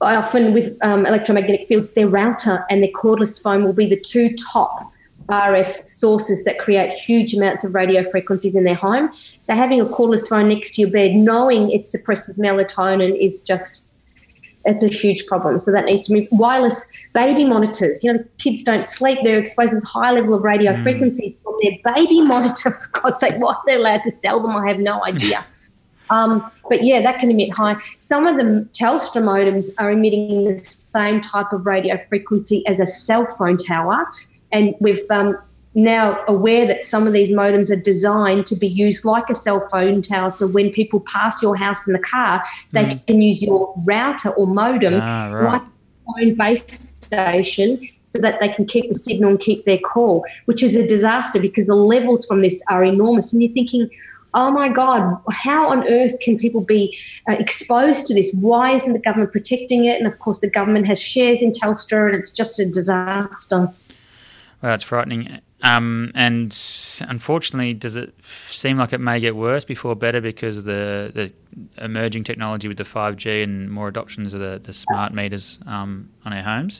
often 0.00 0.52
with 0.52 0.76
um, 0.82 1.06
electromagnetic 1.06 1.68
fields, 1.68 1.92
their 1.92 2.08
router 2.08 2.64
and 2.70 2.82
their 2.82 2.90
cordless 2.90 3.40
phone 3.40 3.64
will 3.64 3.72
be 3.72 3.88
the 3.88 4.00
two 4.00 4.34
top 4.36 4.91
RF 5.28 5.88
sources 5.88 6.44
that 6.44 6.58
create 6.58 6.92
huge 6.92 7.34
amounts 7.34 7.64
of 7.64 7.74
radio 7.74 8.08
frequencies 8.10 8.56
in 8.56 8.64
their 8.64 8.74
home. 8.74 9.10
So 9.42 9.54
having 9.54 9.80
a 9.80 9.86
cordless 9.86 10.28
phone 10.28 10.48
next 10.48 10.74
to 10.74 10.82
your 10.82 10.90
bed, 10.90 11.14
knowing 11.14 11.70
it 11.70 11.86
suppresses 11.86 12.38
melatonin, 12.38 13.16
is 13.18 13.42
just 13.42 13.88
it's 14.64 14.82
a 14.82 14.88
huge 14.88 15.26
problem. 15.26 15.58
So 15.60 15.72
that 15.72 15.86
needs 15.86 16.06
to 16.06 16.12
be 16.12 16.28
Wireless 16.30 16.90
baby 17.14 17.44
monitors. 17.44 18.02
You 18.02 18.12
know, 18.12 18.24
kids 18.38 18.62
don't 18.62 18.86
sleep. 18.86 19.18
They're 19.22 19.38
exposed 19.38 19.72
to 19.72 19.86
high 19.86 20.12
level 20.12 20.34
of 20.34 20.42
radio 20.42 20.72
mm. 20.72 20.82
frequencies 20.82 21.34
from 21.42 21.54
their 21.62 21.94
baby 21.94 22.20
monitor. 22.22 22.70
For 22.92 23.00
God's 23.00 23.20
sake, 23.20 23.34
why 23.38 23.54
are 23.54 23.62
they're 23.66 23.78
allowed 23.78 24.02
to 24.04 24.10
sell 24.10 24.40
them, 24.40 24.52
I 24.52 24.68
have 24.68 24.78
no 24.78 25.04
idea. 25.04 25.44
um, 26.10 26.50
but 26.68 26.84
yeah, 26.84 27.02
that 27.02 27.20
can 27.20 27.30
emit 27.30 27.52
high. 27.52 27.76
Some 27.98 28.26
of 28.26 28.36
the 28.36 28.68
Telstra 28.72 29.22
modems 29.22 29.70
are 29.78 29.90
emitting 29.90 30.56
the 30.56 30.64
same 30.64 31.20
type 31.20 31.52
of 31.52 31.66
radio 31.66 31.98
frequency 32.08 32.66
as 32.66 32.80
a 32.80 32.86
cell 32.86 33.26
phone 33.36 33.56
tower, 33.56 34.06
and 34.52 34.74
we've 34.80 35.04
um, 35.10 35.36
now 35.74 36.22
aware 36.28 36.66
that 36.66 36.86
some 36.86 37.06
of 37.06 37.12
these 37.12 37.30
modems 37.30 37.70
are 37.70 37.80
designed 37.80 38.46
to 38.46 38.56
be 38.56 38.68
used 38.68 39.04
like 39.04 39.30
a 39.30 39.34
cell 39.34 39.66
phone 39.70 40.02
tower. 40.02 40.30
So 40.30 40.46
when 40.46 40.70
people 40.70 41.00
pass 41.00 41.42
your 41.42 41.56
house 41.56 41.86
in 41.86 41.92
the 41.92 41.98
car, 41.98 42.44
they 42.72 42.84
mm. 42.84 43.06
can 43.06 43.22
use 43.22 43.42
your 43.42 43.74
router 43.86 44.30
or 44.30 44.46
modem 44.46 45.00
ah, 45.00 45.30
right. 45.32 45.52
like 45.52 45.62
a 45.62 46.24
phone 46.24 46.34
base 46.34 46.92
station 47.02 47.80
so 48.04 48.18
that 48.18 48.38
they 48.40 48.50
can 48.50 48.66
keep 48.66 48.88
the 48.88 48.94
signal 48.94 49.30
and 49.30 49.40
keep 49.40 49.64
their 49.64 49.78
call, 49.78 50.24
which 50.44 50.62
is 50.62 50.76
a 50.76 50.86
disaster 50.86 51.40
because 51.40 51.66
the 51.66 51.74
levels 51.74 52.26
from 52.26 52.42
this 52.42 52.62
are 52.68 52.84
enormous. 52.84 53.32
And 53.32 53.42
you're 53.42 53.52
thinking, 53.52 53.88
oh 54.34 54.50
my 54.50 54.68
God, 54.68 55.18
how 55.30 55.68
on 55.68 55.90
earth 55.90 56.18
can 56.20 56.38
people 56.38 56.60
be 56.60 56.96
uh, 57.28 57.32
exposed 57.32 58.06
to 58.06 58.14
this? 58.14 58.34
Why 58.40 58.74
isn't 58.74 58.92
the 58.92 58.98
government 58.98 59.32
protecting 59.32 59.86
it? 59.86 59.98
And 59.98 60.06
of 60.06 60.18
course, 60.18 60.40
the 60.40 60.50
government 60.50 60.86
has 60.86 61.00
shares 61.00 61.42
in 61.42 61.52
Telstra 61.52 62.08
and 62.08 62.16
it's 62.16 62.30
just 62.30 62.58
a 62.58 62.66
disaster. 62.66 63.72
Well, 64.62 64.74
it's 64.74 64.84
frightening. 64.84 65.40
Um, 65.62 66.10
and 66.14 66.56
unfortunately, 67.08 67.74
does 67.74 67.94
it 67.96 68.14
seem 68.50 68.78
like 68.78 68.92
it 68.92 68.98
may 68.98 69.20
get 69.20 69.36
worse 69.36 69.64
before 69.64 69.94
better 69.94 70.20
because 70.20 70.56
of 70.56 70.64
the, 70.64 71.10
the 71.14 71.84
emerging 71.84 72.24
technology 72.24 72.68
with 72.68 72.78
the 72.78 72.84
5G 72.84 73.44
and 73.44 73.70
more 73.70 73.88
adoptions 73.88 74.34
of 74.34 74.40
the, 74.40 74.60
the 74.62 74.72
smart 74.72 75.14
meters 75.14 75.58
um, 75.66 76.10
on 76.24 76.32
our 76.32 76.42
homes? 76.42 76.78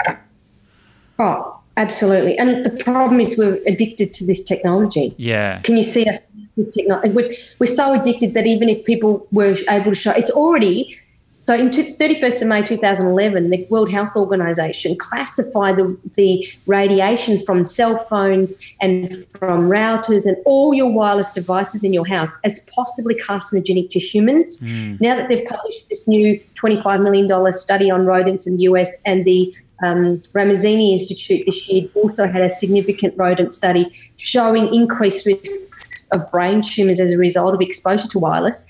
Oh, 1.18 1.60
absolutely. 1.76 2.36
And 2.38 2.64
the 2.64 2.82
problem 2.82 3.20
is 3.20 3.38
we're 3.38 3.60
addicted 3.66 4.14
to 4.14 4.26
this 4.26 4.42
technology. 4.42 5.14
Yeah. 5.16 5.60
Can 5.60 5.76
you 5.76 5.84
see 5.84 6.06
us 6.06 6.18
with 6.56 6.74
technology? 6.74 7.10
We're, 7.10 7.32
we're 7.60 7.66
so 7.66 8.00
addicted 8.00 8.34
that 8.34 8.46
even 8.46 8.68
if 8.68 8.84
people 8.84 9.26
were 9.30 9.56
able 9.68 9.92
to 9.92 9.94
show, 9.94 10.10
it's 10.12 10.30
already 10.30 10.96
so 11.42 11.54
in 11.54 11.70
31st 11.70 12.42
of 12.42 12.46
May 12.46 12.62
2011, 12.62 13.50
the 13.50 13.66
World 13.68 13.90
Health 13.90 14.14
Organization 14.14 14.96
classified 14.96 15.76
the, 15.76 15.98
the 16.14 16.46
radiation 16.66 17.44
from 17.44 17.64
cell 17.64 18.04
phones 18.04 18.56
and 18.80 19.26
from 19.40 19.68
routers 19.68 20.24
and 20.24 20.36
all 20.44 20.72
your 20.72 20.92
wireless 20.92 21.32
devices 21.32 21.82
in 21.82 21.92
your 21.92 22.06
house 22.06 22.30
as 22.44 22.60
possibly 22.72 23.16
carcinogenic 23.16 23.90
to 23.90 23.98
humans. 23.98 24.58
Mm. 24.58 25.00
Now 25.00 25.16
that 25.16 25.28
they've 25.28 25.44
published 25.44 25.88
this 25.90 26.06
new 26.06 26.38
$25 26.54 27.02
million 27.02 27.52
study 27.52 27.90
on 27.90 28.06
rodents 28.06 28.46
in 28.46 28.56
the 28.56 28.62
US 28.62 29.02
and 29.04 29.24
the 29.24 29.52
um, 29.82 30.18
Ramazzini 30.34 30.92
Institute 30.92 31.44
this 31.44 31.68
year 31.68 31.88
also 31.96 32.28
had 32.28 32.42
a 32.42 32.50
significant 32.54 33.18
rodent 33.18 33.52
study 33.52 33.90
showing 34.16 34.72
increased 34.72 35.26
risks 35.26 36.06
of 36.12 36.30
brain 36.30 36.62
tumours 36.62 37.00
as 37.00 37.10
a 37.10 37.18
result 37.18 37.52
of 37.52 37.60
exposure 37.60 38.06
to 38.06 38.20
wireless. 38.20 38.64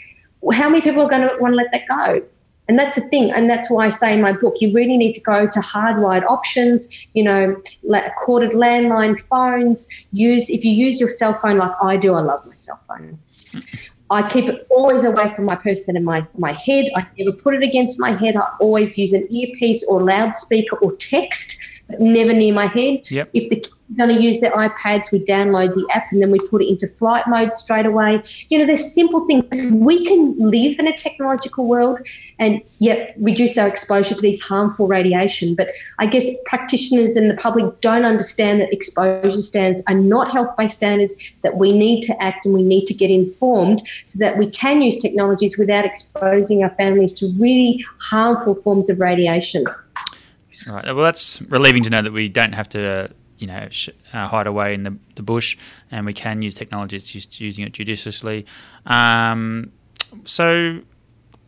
How 0.55 0.71
many 0.71 0.81
people 0.81 1.03
are 1.03 1.11
going 1.11 1.29
to 1.29 1.37
want 1.39 1.53
to 1.53 1.57
let 1.57 1.71
that 1.73 1.87
go? 1.87 2.23
And 2.69 2.79
that's 2.79 2.95
the 2.95 3.01
thing. 3.01 3.33
And 3.33 3.51
that's 3.51 3.69
why 3.71 3.87
I 3.87 3.89
say 3.89 4.15
in 4.15 4.23
my 4.23 4.33
book, 4.33 4.55
you 4.61 4.73
really 4.73 4.97
need 4.97 5.15
to 5.15 5.21
go 5.21 5.47
to 5.47 5.61
hardwired 5.61 6.25
options, 6.25 6.89
you 7.13 7.25
know, 7.25 7.61
like 7.83 8.15
corded 8.17 8.53
landline 8.53 9.19
phones. 9.21 9.89
Use, 10.13 10.49
if 10.49 10.65
you 10.65 10.73
use 10.73 11.01
your 11.01 11.09
cell 11.09 11.39
phone 11.41 11.59
like 11.59 11.73
I 11.83 11.97
do, 11.97 12.15
I 12.15 12.21
love 12.21 12.47
my 12.47 12.55
cell 12.55 12.81
phone. 12.87 13.19
I 14.11 14.29
keep 14.29 14.45
it 14.47 14.67
always 14.71 15.05
away 15.05 15.35
from 15.35 15.47
my 15.47 15.57
person 15.57 15.97
and 15.97 16.05
my, 16.05 16.27
my 16.37 16.53
head. 16.53 16.91
I 16.95 17.07
never 17.19 17.33
put 17.33 17.55
it 17.55 17.63
against 17.63 17.99
my 17.99 18.15
head. 18.15 18.37
I 18.37 18.47
always 18.61 18.97
use 18.97 19.13
an 19.15 19.27
earpiece 19.35 19.83
or 19.85 20.03
loudspeaker 20.03 20.77
or 20.77 20.95
text, 20.97 21.57
never 22.01 22.33
near 22.33 22.55
my 22.55 22.67
head. 22.67 23.11
Yep. 23.11 23.31
If 23.33 23.51
the 23.51 23.57
kids 23.57 23.75
are 23.93 24.07
going 24.07 24.17
to 24.17 24.23
use 24.23 24.41
their 24.41 24.53
iPads, 24.53 25.11
we 25.13 25.25
download 25.25 25.75
the 25.75 25.87
app 25.95 26.11
and 26.13 26.23
then 26.23 26.31
we 26.31 26.39
put 26.49 26.63
it 26.63 26.69
into 26.69 26.89
flight 26.89 27.27
mode 27.29 27.55
straight 27.55 27.87
away. 27.87 28.23
You 28.49 28.59
know, 28.59 28.67
there's 28.67 28.95
simple 28.95 29.27
things. 29.27 29.45
We 29.73 30.07
can 30.07 30.39
live 30.39 30.79
in 30.79 30.87
a 30.87 30.97
technological 30.97 31.67
world 31.67 31.99
and 32.39 32.61
yet 32.79 33.15
reduce 33.19 33.59
our 33.59 33.69
exposure 33.69 34.15
to 34.15 34.21
these 34.21 34.41
harmful 34.41 34.87
radiation. 34.87 35.55
But 35.55 35.69
I 35.99 36.07
guess 36.07 36.27
practitioners 36.47 37.17
and 37.17 37.31
the 37.31 37.37
public 37.37 37.81
don't 37.81 38.05
understand 38.05 38.61
that 38.61 38.73
exposure 38.73 39.43
standards 39.43 39.83
are 39.89 39.95
not 39.95 40.31
health 40.31 40.57
based 40.57 40.77
standards, 40.77 41.15
that 41.43 41.57
we 41.57 41.77
need 41.77 42.03
to 42.03 42.23
act 42.23 42.47
and 42.47 42.55
we 42.55 42.63
need 42.63 42.87
to 42.87 42.95
get 42.95 43.11
informed 43.11 43.83
so 44.07 44.19
that 44.19 44.39
we 44.39 44.51
can 44.51 44.83
use 44.83 44.99
technologies 44.99 45.59
without 45.59 45.85
exposing 45.85 46.63
our 46.63 46.71
families 46.71 47.13
to 47.15 47.27
really 47.39 47.85
harmful 47.99 48.55
forms 48.55 48.89
of 48.89 49.01
radiation. 49.01 49.65
All 50.67 50.75
right. 50.75 50.85
Well, 50.87 51.05
that's 51.05 51.41
relieving 51.43 51.83
to 51.85 51.91
know 51.91 52.03
that 52.03 52.13
we 52.13 52.29
don't 52.29 52.53
have 52.53 52.69
to 52.71 53.13
you 53.39 53.47
know 53.47 53.69
sh- 53.71 53.91
uh, 54.13 54.29
hide 54.29 54.47
away 54.47 54.75
in 54.75 54.85
the, 54.85 54.97
the 55.17 55.23
bush, 55.23 55.57
and 55.91 56.07
we 56.07 56.13
can 56.13 56.43
use 56.43 56.55
technology. 56.55 56.97
It's 56.97 57.11
just 57.11 57.41
using 57.41 57.65
it 57.65 57.73
judiciously. 57.73 58.47
Um, 58.87 59.73
so 60.25 60.81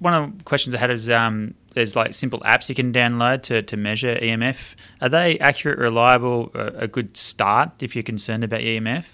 one 0.00 0.14
of 0.14 0.38
the 0.38 0.44
questions 0.44 0.74
I 0.74 0.78
had 0.78 0.90
is 0.90 1.08
um, 1.08 1.54
there's 1.74 1.94
like 1.94 2.14
simple 2.14 2.40
apps 2.40 2.68
you 2.68 2.74
can 2.74 2.92
download 2.92 3.42
to, 3.44 3.62
to 3.62 3.76
measure 3.76 4.16
EMF. 4.16 4.74
Are 5.00 5.08
they 5.08 5.38
accurate, 5.38 5.78
reliable, 5.78 6.50
a, 6.54 6.66
a 6.66 6.88
good 6.88 7.16
start 7.16 7.82
if 7.82 7.94
you're 7.94 8.02
concerned 8.02 8.44
about 8.44 8.60
EMF? 8.60 9.04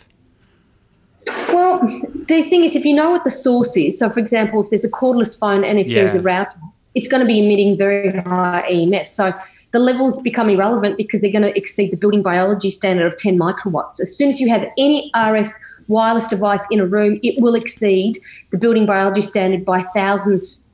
Well, 1.48 1.80
the 2.28 2.42
thing 2.48 2.64
is, 2.64 2.74
if 2.74 2.84
you 2.84 2.94
know 2.94 3.10
what 3.10 3.24
the 3.24 3.30
source 3.30 3.76
is, 3.76 3.98
so 3.98 4.08
for 4.08 4.20
example, 4.20 4.62
if 4.62 4.70
there's 4.70 4.84
a 4.84 4.90
cordless 4.90 5.38
phone 5.38 5.64
and 5.64 5.78
if 5.78 5.86
yeah. 5.86 5.96
there's 5.96 6.14
a 6.14 6.22
router, 6.22 6.58
it's 6.94 7.09
going 7.09 7.20
to 7.20 7.26
be 7.26 7.44
emitting 7.44 7.76
very 7.76 8.11
high 8.11 8.66
EMF. 8.70 9.07
So 9.09 9.33
the 9.72 9.79
levels 9.79 10.20
become 10.20 10.50
irrelevant 10.50 10.96
because 10.96 11.20
they're 11.20 11.31
going 11.31 11.42
to 11.42 11.57
exceed 11.57 11.92
the 11.92 11.96
building 11.96 12.22
biology 12.22 12.70
standard 12.70 13.07
of 13.07 13.16
10 13.16 13.38
microwatts. 13.38 14.00
As 14.00 14.16
soon 14.16 14.29
as 14.29 14.40
you 14.40 14.48
have 14.48 14.66
any 14.76 15.11
RF 15.14 15.53
wireless 15.88 16.26
device 16.26 16.62
in 16.70 16.81
a 16.81 16.87
room, 16.87 17.20
it 17.22 17.40
will 17.40 17.55
exceed 17.55 18.18
the 18.50 18.59
building 18.59 18.87
biology 18.87 19.20
standard 19.20 19.64
by 19.64 19.83
thousands, 19.94 20.66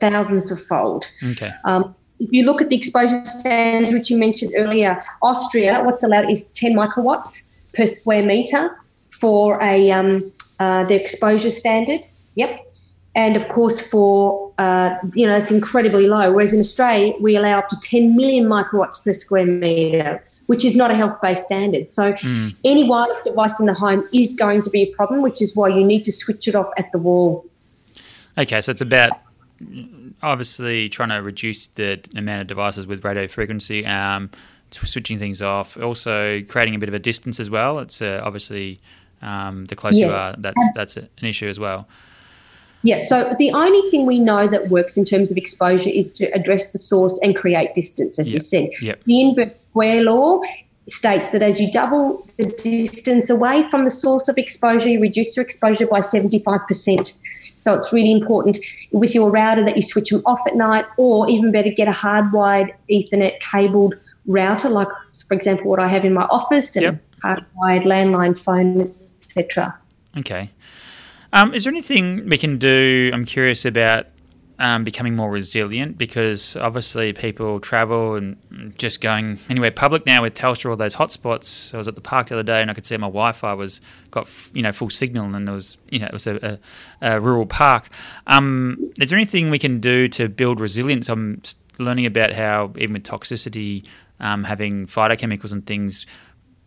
thousands 0.00 0.50
of 0.50 0.62
fold. 0.66 1.06
Okay. 1.30 1.50
Um, 1.64 1.94
if 2.20 2.30
you 2.30 2.44
look 2.44 2.60
at 2.60 2.68
the 2.68 2.76
exposure 2.76 3.24
standards, 3.24 3.92
which 3.92 4.10
you 4.10 4.18
mentioned 4.18 4.52
earlier, 4.56 5.02
Austria, 5.22 5.82
what's 5.82 6.02
allowed 6.02 6.30
is 6.30 6.44
10 6.50 6.74
microwatts 6.74 7.50
per 7.74 7.86
square 7.86 8.22
meter 8.22 8.78
for 9.10 9.60
a 9.62 9.90
um, 9.90 10.30
uh, 10.60 10.84
the 10.84 11.00
exposure 11.00 11.50
standard. 11.50 12.06
Yep. 12.34 12.71
And 13.14 13.36
of 13.36 13.46
course, 13.48 13.80
for 13.80 14.52
uh, 14.58 14.96
you 15.14 15.26
know, 15.26 15.36
it's 15.36 15.50
incredibly 15.50 16.06
low. 16.06 16.32
Whereas 16.32 16.52
in 16.52 16.60
Australia, 16.60 17.14
we 17.20 17.36
allow 17.36 17.58
up 17.58 17.68
to 17.68 17.76
10 17.80 18.16
million 18.16 18.44
microwatts 18.46 19.02
per 19.02 19.12
square 19.12 19.46
meter, 19.46 20.22
which 20.46 20.64
is 20.64 20.76
not 20.76 20.90
a 20.90 20.94
health-based 20.94 21.44
standard. 21.44 21.90
So, 21.90 22.12
mm. 22.12 22.54
any 22.64 22.84
wireless 22.84 23.20
device 23.22 23.58
in 23.58 23.66
the 23.66 23.74
home 23.74 24.08
is 24.12 24.32
going 24.34 24.62
to 24.62 24.70
be 24.70 24.82
a 24.82 24.94
problem, 24.94 25.22
which 25.22 25.42
is 25.42 25.56
why 25.56 25.68
you 25.68 25.84
need 25.84 26.04
to 26.04 26.12
switch 26.12 26.48
it 26.48 26.54
off 26.54 26.70
at 26.78 26.92
the 26.92 26.98
wall. 26.98 27.44
Okay, 28.38 28.60
so 28.60 28.72
it's 28.72 28.80
about 28.80 29.10
obviously 30.22 30.88
trying 30.88 31.10
to 31.10 31.22
reduce 31.22 31.68
the 31.68 32.00
amount 32.16 32.40
of 32.40 32.46
devices 32.46 32.86
with 32.86 33.04
radio 33.04 33.28
frequency, 33.28 33.84
um, 33.86 34.30
switching 34.70 35.18
things 35.18 35.42
off, 35.42 35.76
also 35.76 36.42
creating 36.42 36.74
a 36.74 36.78
bit 36.78 36.88
of 36.88 36.94
a 36.94 36.98
distance 36.98 37.38
as 37.40 37.50
well. 37.50 37.78
It's 37.78 38.00
uh, 38.00 38.20
obviously 38.24 38.80
um, 39.20 39.66
the 39.66 39.76
closer 39.76 39.98
yes. 39.98 40.10
you 40.10 40.16
are, 40.16 40.34
that's 40.38 40.68
that's 40.74 40.96
an 40.96 41.08
issue 41.20 41.48
as 41.48 41.58
well. 41.58 41.88
Yeah, 42.82 42.98
so 42.98 43.34
the 43.38 43.52
only 43.52 43.88
thing 43.90 44.06
we 44.06 44.18
know 44.18 44.48
that 44.48 44.68
works 44.68 44.96
in 44.96 45.04
terms 45.04 45.30
of 45.30 45.36
exposure 45.36 45.90
is 45.90 46.10
to 46.12 46.26
address 46.34 46.72
the 46.72 46.78
source 46.78 47.18
and 47.22 47.36
create 47.36 47.74
distance, 47.74 48.18
as 48.18 48.26
yep. 48.28 48.34
you 48.34 48.40
said. 48.40 48.70
Yep. 48.80 49.04
The 49.04 49.20
inverse 49.20 49.54
square 49.70 50.02
law 50.02 50.40
states 50.88 51.30
that 51.30 51.42
as 51.42 51.60
you 51.60 51.70
double 51.70 52.28
the 52.38 52.46
distance 52.46 53.30
away 53.30 53.68
from 53.70 53.84
the 53.84 53.90
source 53.90 54.28
of 54.28 54.36
exposure, 54.36 54.88
you 54.88 55.00
reduce 55.00 55.36
your 55.36 55.44
exposure 55.44 55.86
by 55.86 56.00
75%. 56.00 57.18
So 57.56 57.74
it's 57.74 57.92
really 57.92 58.10
important 58.10 58.58
with 58.90 59.14
your 59.14 59.30
router 59.30 59.64
that 59.64 59.76
you 59.76 59.82
switch 59.82 60.10
them 60.10 60.22
off 60.26 60.40
at 60.48 60.56
night, 60.56 60.84
or 60.96 61.30
even 61.30 61.52
better, 61.52 61.70
get 61.70 61.86
a 61.86 61.92
hardwired 61.92 62.74
Ethernet 62.90 63.38
cabled 63.38 63.94
router, 64.26 64.68
like, 64.68 64.88
for 65.28 65.34
example, 65.34 65.70
what 65.70 65.78
I 65.78 65.86
have 65.86 66.04
in 66.04 66.14
my 66.14 66.24
office, 66.24 66.74
and 66.74 66.82
yep. 66.82 67.02
hardwired 67.22 67.84
landline 67.84 68.36
phone, 68.36 68.92
etc. 69.16 69.78
Okay. 70.18 70.50
Um, 71.32 71.54
is 71.54 71.64
there 71.64 71.72
anything 71.72 72.28
we 72.28 72.36
can 72.36 72.58
do? 72.58 73.10
I'm 73.12 73.24
curious 73.24 73.64
about 73.64 74.06
um, 74.58 74.84
becoming 74.84 75.16
more 75.16 75.30
resilient 75.30 75.98
because 75.98 76.56
obviously 76.56 77.12
people 77.12 77.58
travel 77.58 78.14
and 78.14 78.36
just 78.78 79.00
going 79.00 79.38
anywhere 79.48 79.70
public 79.70 80.06
now 80.06 80.22
with 80.22 80.34
Telstra 80.34 80.70
or 80.70 80.76
those 80.76 80.94
hotspots. 80.94 81.74
I 81.74 81.78
was 81.78 81.88
at 81.88 81.94
the 81.94 82.00
park 82.00 82.28
the 82.28 82.36
other 82.36 82.42
day 82.42 82.60
and 82.60 82.70
I 82.70 82.74
could 82.74 82.86
see 82.86 82.96
my 82.96 83.08
Wi-Fi 83.08 83.54
was 83.54 83.80
got 84.10 84.28
you 84.52 84.62
know 84.62 84.72
full 84.72 84.90
signal 84.90 85.34
and 85.34 85.48
there 85.48 85.54
was 85.54 85.78
you 85.90 85.98
know 85.98 86.06
it 86.06 86.12
was 86.12 86.26
a, 86.26 86.60
a, 87.00 87.14
a 87.14 87.20
rural 87.20 87.46
park. 87.46 87.88
Um, 88.26 88.92
is 89.00 89.10
there 89.10 89.18
anything 89.18 89.50
we 89.50 89.58
can 89.58 89.80
do 89.80 90.06
to 90.08 90.28
build 90.28 90.60
resilience? 90.60 91.08
I'm 91.08 91.42
learning 91.78 92.06
about 92.06 92.32
how 92.32 92.72
even 92.76 92.92
with 92.92 93.04
toxicity, 93.04 93.84
um, 94.20 94.44
having 94.44 94.86
phytochemicals 94.86 95.52
and 95.52 95.66
things 95.66 96.06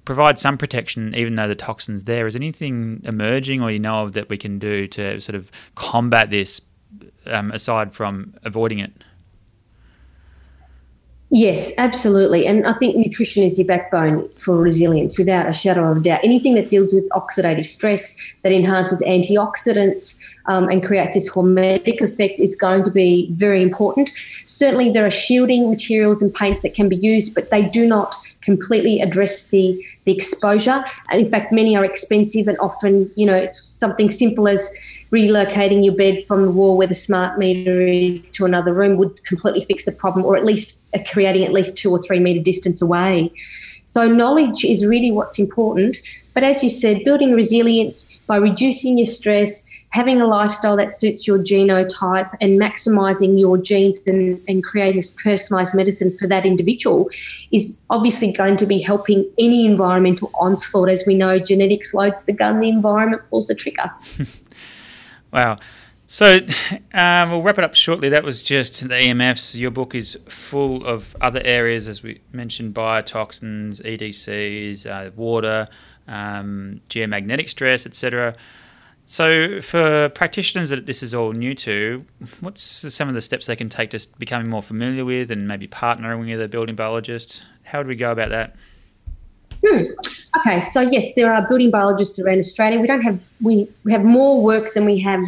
provide 0.05 0.39
some 0.39 0.57
protection, 0.57 1.13
even 1.15 1.35
though 1.35 1.47
the 1.47 1.55
toxin's 1.55 2.05
there. 2.05 2.27
Is 2.27 2.35
anything 2.35 3.01
emerging, 3.03 3.61
or 3.61 3.71
you 3.71 3.79
know 3.79 4.03
of 4.03 4.13
that 4.13 4.29
we 4.29 4.37
can 4.37 4.59
do 4.59 4.87
to 4.89 5.19
sort 5.19 5.35
of 5.35 5.51
combat 5.75 6.29
this, 6.29 6.61
um, 7.25 7.51
aside 7.51 7.93
from 7.93 8.35
avoiding 8.43 8.79
it? 8.79 8.93
Yes, 11.35 11.73
absolutely. 11.77 12.47
And 12.47 12.65
I 12.65 12.71
think 12.75 12.95
nutrition 12.95 13.43
is 13.43 13.57
your 13.59 13.67
backbone 13.67 14.29
for 14.37 14.55
resilience 14.55 15.17
without 15.17 15.49
a 15.49 15.51
shadow 15.51 15.91
of 15.91 15.97
a 15.97 15.99
doubt. 15.99 16.21
Anything 16.23 16.55
that 16.55 16.69
deals 16.69 16.93
with 16.93 17.09
oxidative 17.09 17.65
stress, 17.65 18.15
that 18.43 18.53
enhances 18.53 19.01
antioxidants 19.01 20.17
um, 20.45 20.69
and 20.69 20.81
creates 20.81 21.13
this 21.13 21.29
hormetic 21.29 21.99
effect 21.99 22.39
is 22.39 22.55
going 22.55 22.85
to 22.85 22.89
be 22.89 23.29
very 23.33 23.61
important. 23.61 24.11
Certainly, 24.45 24.91
there 24.91 25.05
are 25.05 25.11
shielding 25.11 25.69
materials 25.69 26.21
and 26.21 26.33
paints 26.33 26.61
that 26.61 26.73
can 26.73 26.87
be 26.87 26.95
used, 26.95 27.35
but 27.35 27.51
they 27.51 27.63
do 27.63 27.85
not 27.85 28.15
completely 28.39 29.01
address 29.01 29.47
the, 29.47 29.83
the 30.05 30.15
exposure. 30.15 30.85
And 31.09 31.19
in 31.25 31.29
fact, 31.29 31.51
many 31.51 31.75
are 31.75 31.83
expensive 31.83 32.47
and 32.47 32.57
often, 32.59 33.11
you 33.17 33.25
know, 33.25 33.49
something 33.51 34.09
simple 34.09 34.47
as 34.47 34.71
relocating 35.15 35.83
your 35.85 35.95
bed 35.95 36.25
from 36.27 36.45
the 36.45 36.51
wall 36.51 36.77
where 36.77 36.87
the 36.87 37.01
smart 37.07 37.39
meter 37.39 37.79
is 37.81 38.29
to 38.31 38.43
another 38.43 38.73
room 38.73 38.97
would 38.97 39.23
completely 39.23 39.63
fix 39.65 39.85
the 39.85 39.91
problem, 39.91 40.25
or 40.25 40.35
at 40.35 40.45
least 40.45 40.77
uh, 40.93 40.99
creating 41.11 41.45
at 41.45 41.53
least 41.53 41.77
two 41.77 41.89
or 41.89 41.99
three 41.99 42.19
meter 42.19 42.43
distance 42.43 42.81
away. 42.81 43.31
So, 43.85 44.07
knowledge 44.07 44.65
is 44.65 44.85
really 44.85 45.11
what's 45.11 45.39
important. 45.39 45.97
But 46.33 46.43
as 46.43 46.61
you 46.61 46.69
said, 46.69 47.05
building 47.05 47.31
resilience 47.31 48.19
by 48.27 48.35
reducing 48.35 48.97
your 48.97 49.07
stress, 49.07 49.65
having 49.89 50.19
a 50.19 50.27
lifestyle 50.27 50.75
that 50.75 50.93
suits 50.93 51.25
your 51.25 51.39
genotype 51.39 52.29
and 52.41 52.59
maximizing 52.59 53.39
your 53.39 53.57
genes 53.57 53.97
and, 54.05 54.41
and 54.49 54.61
creating 54.61 54.97
this 54.97 55.11
personalized 55.23 55.73
medicine 55.73 56.17
for 56.19 56.27
that 56.27 56.45
individual 56.45 57.09
is 57.53 57.77
obviously 57.89 58.33
going 58.33 58.57
to 58.57 58.65
be 58.65 58.81
helping 58.81 59.25
any 59.39 59.65
environmental 59.65 60.29
onslaught. 60.33 60.89
As 60.89 61.05
we 61.07 61.15
know, 61.15 61.39
genetics 61.39 61.93
loads 61.93 62.25
the 62.25 62.33
gun, 62.33 62.59
the 62.59 62.67
environment 62.67 63.21
pulls 63.29 63.47
the 63.47 63.55
trigger. 63.55 63.89
wow. 65.35 65.59
So 66.07 66.39
um, 66.93 67.31
we'll 67.31 67.41
wrap 67.41 67.57
it 67.57 67.63
up 67.63 67.75
shortly. 67.75 68.09
That 68.09 68.23
was 68.23 68.41
just 68.41 68.81
the 68.81 68.95
EMFs. 68.95 69.55
Your 69.55 69.71
book 69.71 69.93
is 69.93 70.17
full 70.29 70.85
of 70.85 71.15
other 71.21 71.41
areas, 71.43 71.87
as 71.87 72.01
we 72.01 72.21
mentioned, 72.31 72.73
biotoxins, 72.73 73.81
EDCs, 73.83 74.85
uh, 74.85 75.11
water, 75.15 75.67
um, 76.07 76.81
geomagnetic 76.89 77.49
stress, 77.49 77.85
etc. 77.85 78.35
So, 79.07 79.61
for 79.61 80.09
practitioners 80.09 80.71
that 80.71 80.87
this 80.87 81.03
is 81.03 81.13
all 81.13 81.31
new 81.31 81.53
to, 81.55 82.05
what's 82.39 82.63
some 82.63 83.07
of 83.07 83.13
the 83.13 83.21
steps 83.21 83.45
they 83.45 83.55
can 83.55 83.69
take 83.69 83.91
to 83.91 84.07
becoming 84.17 84.49
more 84.49 84.63
familiar 84.63 85.05
with 85.05 85.29
and 85.29 85.47
maybe 85.47 85.67
partnering 85.67 86.27
with 86.27 86.41
a 86.41 86.47
building 86.47 86.75
biologist? 86.75 87.43
How 87.63 87.79
would 87.79 87.87
we 87.87 87.95
go 87.95 88.11
about 88.11 88.29
that? 88.29 88.55
Hmm. 89.65 89.83
Okay, 90.37 90.61
so 90.61 90.81
yes, 90.81 91.05
there 91.15 91.33
are 91.33 91.47
building 91.47 91.71
biologists 91.71 92.19
around 92.19 92.39
Australia. 92.39 92.79
We 92.79 92.87
don't 92.87 93.01
have 93.01 93.19
we 93.41 93.67
we 93.83 93.91
have 93.91 94.03
more 94.03 94.43
work 94.43 94.73
than 94.73 94.85
we 94.85 94.99
have 94.99 95.21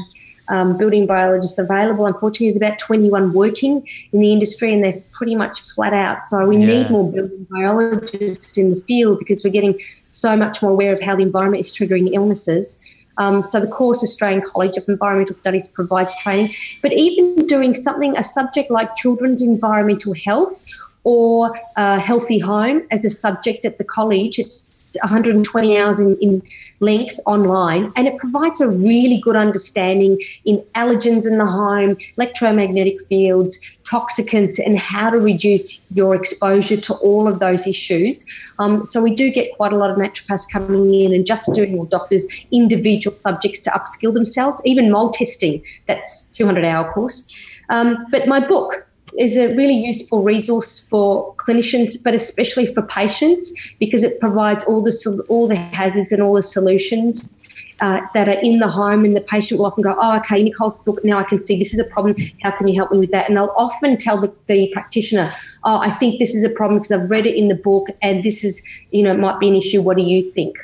um, 0.49 0.77
building 0.77 1.05
biologists 1.07 1.57
available. 1.57 2.05
Unfortunately, 2.05 2.47
there's 2.47 2.57
about 2.57 2.79
21 2.79 3.33
working 3.33 3.87
in 4.13 4.19
the 4.19 4.31
industry, 4.31 4.73
and 4.73 4.83
they're 4.83 5.01
pretty 5.11 5.35
much 5.35 5.61
flat 5.73 5.93
out. 5.93 6.23
So 6.23 6.45
we 6.45 6.57
yeah. 6.57 6.65
need 6.65 6.91
more 6.91 7.11
building 7.11 7.47
biologists 7.49 8.57
in 8.57 8.75
the 8.75 8.81
field 8.81 9.19
because 9.19 9.43
we're 9.43 9.51
getting 9.51 9.79
so 10.09 10.35
much 10.35 10.61
more 10.61 10.71
aware 10.71 10.93
of 10.93 11.01
how 11.01 11.15
the 11.15 11.23
environment 11.23 11.65
is 11.65 11.75
triggering 11.75 12.13
illnesses. 12.13 12.79
Um, 13.17 13.43
so 13.43 13.59
the 13.59 13.67
course 13.67 14.03
Australian 14.03 14.43
College 14.45 14.77
of 14.77 14.83
Environmental 14.87 15.33
Studies 15.33 15.65
provides 15.67 16.15
training, 16.21 16.53
but 16.83 16.93
even 16.93 17.47
doing 17.47 17.73
something, 17.73 18.15
a 18.15 18.21
subject 18.21 18.69
like 18.69 18.95
children's 18.95 19.41
environmental 19.41 20.13
health 20.13 20.63
or 21.07 21.53
a 21.77 21.97
healthy 21.97 22.37
home 22.37 22.85
as 22.91 23.05
a 23.05 23.09
subject 23.09 23.63
at 23.63 23.77
the 23.77 23.83
college, 23.85 24.39
it's 24.39 24.97
120 25.01 25.77
hours 25.77 26.01
in, 26.01 26.17
in 26.17 26.43
length 26.81 27.17
online, 27.25 27.93
and 27.95 28.09
it 28.09 28.17
provides 28.17 28.59
a 28.59 28.67
really 28.67 29.21
good 29.23 29.37
understanding 29.37 30.19
in 30.43 30.57
allergens 30.75 31.25
in 31.25 31.37
the 31.37 31.45
home, 31.45 31.95
electromagnetic 32.17 33.01
fields, 33.07 33.57
toxicants, 33.85 34.59
and 34.59 34.77
how 34.77 35.09
to 35.09 35.17
reduce 35.17 35.85
your 35.91 36.13
exposure 36.13 36.75
to 36.75 36.93
all 36.95 37.25
of 37.25 37.39
those 37.39 37.65
issues. 37.65 38.25
Um, 38.59 38.83
so 38.83 39.01
we 39.01 39.15
do 39.15 39.31
get 39.31 39.55
quite 39.55 39.71
a 39.71 39.77
lot 39.77 39.89
of 39.89 39.95
naturopaths 39.95 40.51
coming 40.51 40.93
in 40.93 41.13
and 41.13 41.25
just 41.25 41.49
doing, 41.53 41.79
or 41.79 41.85
doctors, 41.85 42.25
individual 42.51 43.15
subjects 43.15 43.61
to 43.61 43.69
upskill 43.69 44.13
themselves, 44.13 44.61
even 44.65 44.91
mold 44.91 45.13
testing. 45.13 45.63
That's 45.87 46.25
200 46.33 46.65
hour 46.65 46.91
course. 46.91 47.33
Um, 47.69 48.05
but 48.11 48.27
my 48.27 48.45
book, 48.45 48.86
is 49.17 49.37
a 49.37 49.55
really 49.55 49.73
useful 49.73 50.21
resource 50.21 50.79
for 50.79 51.35
clinicians, 51.35 52.01
but 52.03 52.13
especially 52.13 52.73
for 52.73 52.81
patients 52.81 53.53
because 53.79 54.03
it 54.03 54.19
provides 54.19 54.63
all 54.63 54.81
the 54.81 55.25
all 55.29 55.47
the 55.47 55.55
hazards 55.55 56.11
and 56.11 56.21
all 56.21 56.33
the 56.33 56.41
solutions 56.41 57.31
uh, 57.79 58.01
that 58.13 58.27
are 58.27 58.39
in 58.39 58.59
the 58.59 58.67
home, 58.67 59.05
and 59.05 59.15
the 59.15 59.21
patient 59.21 59.59
will 59.59 59.67
often 59.67 59.83
go, 59.83 59.95
"Oh, 59.99 60.17
okay, 60.17 60.41
Nicole's 60.41 60.77
book. 60.79 61.03
Now 61.03 61.19
I 61.19 61.23
can 61.23 61.39
see 61.39 61.57
this 61.57 61.73
is 61.73 61.79
a 61.79 61.85
problem. 61.85 62.15
How 62.41 62.51
can 62.51 62.67
you 62.67 62.75
help 62.75 62.91
me 62.91 62.99
with 62.99 63.11
that?" 63.11 63.27
And 63.27 63.37
they'll 63.37 63.53
often 63.55 63.97
tell 63.97 64.19
the, 64.19 64.33
the 64.47 64.69
practitioner, 64.73 65.31
"Oh, 65.63 65.77
I 65.77 65.91
think 65.91 66.19
this 66.19 66.35
is 66.35 66.43
a 66.43 66.49
problem 66.49 66.79
because 66.79 66.91
I've 66.91 67.09
read 67.09 67.25
it 67.25 67.35
in 67.35 67.47
the 67.47 67.55
book, 67.55 67.87
and 68.01 68.23
this 68.23 68.43
is, 68.43 68.61
you 68.91 69.03
know, 69.03 69.15
might 69.15 69.39
be 69.39 69.47
an 69.47 69.55
issue. 69.55 69.81
What 69.81 69.97
do 69.97 70.03
you 70.03 70.31
think?" 70.31 70.57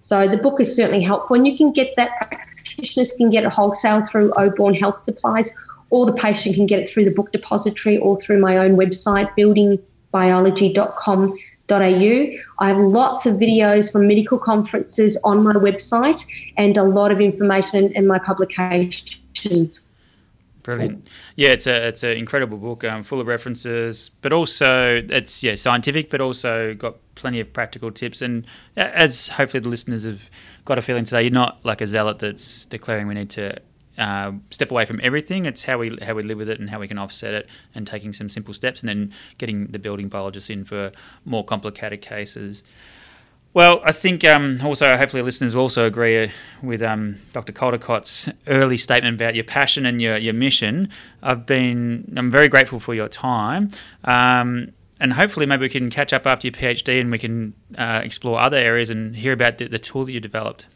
So 0.00 0.28
the 0.28 0.36
book 0.36 0.60
is 0.60 0.74
certainly 0.74 1.02
helpful, 1.02 1.36
and 1.36 1.46
you 1.46 1.56
can 1.56 1.72
get 1.72 1.94
that. 1.96 2.10
Practitioners 2.64 3.10
can 3.16 3.28
get 3.28 3.44
a 3.44 3.50
wholesale 3.50 4.04
through 4.06 4.30
Oborne 4.32 4.78
Health 4.78 5.02
Supplies 5.02 5.50
or 5.92 6.04
the 6.06 6.12
patient 6.14 6.54
can 6.54 6.66
get 6.66 6.80
it 6.80 6.88
through 6.88 7.04
the 7.04 7.10
book 7.10 7.32
depository 7.32 7.98
or 7.98 8.16
through 8.16 8.40
my 8.40 8.56
own 8.56 8.78
website, 8.78 9.28
buildingbiology.com.au. 9.36 12.32
I 12.58 12.68
have 12.68 12.78
lots 12.78 13.26
of 13.26 13.34
videos 13.34 13.92
from 13.92 14.08
medical 14.08 14.38
conferences 14.38 15.18
on 15.22 15.44
my 15.44 15.52
website 15.52 16.24
and 16.56 16.78
a 16.78 16.82
lot 16.82 17.12
of 17.12 17.20
information 17.20 17.92
in, 17.92 18.06
my 18.06 18.18
publications. 18.18 19.86
Brilliant. 20.62 21.06
Yeah, 21.36 21.50
it's 21.50 21.66
a 21.66 21.88
it's 21.88 22.02
an 22.04 22.16
incredible 22.16 22.56
book, 22.56 22.84
um, 22.84 23.02
full 23.02 23.20
of 23.20 23.26
references, 23.26 24.12
but 24.22 24.32
also 24.32 25.02
it's 25.10 25.42
yeah 25.42 25.56
scientific, 25.56 26.08
but 26.08 26.22
also 26.22 26.72
got 26.72 26.96
plenty 27.16 27.40
of 27.40 27.52
practical 27.52 27.90
tips. 27.90 28.22
And 28.22 28.46
as 28.76 29.28
hopefully 29.28 29.60
the 29.60 29.68
listeners 29.68 30.04
have 30.04 30.22
got 30.64 30.78
a 30.78 30.82
feeling 30.82 31.04
today, 31.04 31.24
you're 31.24 31.32
not 31.32 31.62
like 31.66 31.82
a 31.82 31.86
zealot 31.86 32.20
that's 32.20 32.64
declaring 32.66 33.08
we 33.08 33.14
need 33.14 33.30
to 33.30 33.60
uh, 33.98 34.32
step 34.50 34.70
away 34.70 34.84
from 34.84 35.00
everything. 35.02 35.44
It's 35.44 35.64
how 35.64 35.78
we 35.78 35.96
how 36.02 36.14
we 36.14 36.22
live 36.22 36.38
with 36.38 36.48
it 36.48 36.60
and 36.60 36.70
how 36.70 36.80
we 36.80 36.88
can 36.88 36.98
offset 36.98 37.34
it, 37.34 37.48
and 37.74 37.86
taking 37.86 38.12
some 38.12 38.28
simple 38.28 38.54
steps, 38.54 38.80
and 38.80 38.88
then 38.88 39.12
getting 39.38 39.66
the 39.68 39.78
building 39.78 40.08
biologists 40.08 40.50
in 40.50 40.64
for 40.64 40.92
more 41.24 41.44
complicated 41.44 42.02
cases. 42.02 42.62
Well, 43.54 43.82
I 43.84 43.92
think 43.92 44.24
um, 44.24 44.60
also 44.62 44.96
hopefully 44.96 45.22
listeners 45.22 45.54
also 45.54 45.84
agree 45.84 46.24
uh, 46.24 46.28
with 46.62 46.82
um, 46.82 47.16
Dr. 47.34 47.52
Caldicott's 47.52 48.30
early 48.46 48.78
statement 48.78 49.14
about 49.16 49.34
your 49.34 49.44
passion 49.44 49.84
and 49.84 50.00
your, 50.00 50.16
your 50.16 50.32
mission. 50.32 50.88
I've 51.22 51.44
been 51.44 52.14
I'm 52.16 52.30
very 52.30 52.48
grateful 52.48 52.80
for 52.80 52.94
your 52.94 53.08
time. 53.08 53.68
Um, 54.04 54.72
and 54.98 55.12
hopefully 55.12 55.44
maybe 55.46 55.62
we 55.62 55.68
can 55.68 55.90
catch 55.90 56.12
up 56.12 56.26
after 56.26 56.46
your 56.46 56.52
PhD 56.52 57.00
and 57.00 57.10
we 57.10 57.18
can 57.18 57.52
uh, 57.76 58.00
explore 58.02 58.40
other 58.40 58.56
areas 58.56 58.88
and 58.88 59.16
hear 59.16 59.32
about 59.32 59.58
the, 59.58 59.66
the 59.66 59.78
tool 59.78 60.06
that 60.06 60.12
you 60.12 60.20
developed. 60.20 60.66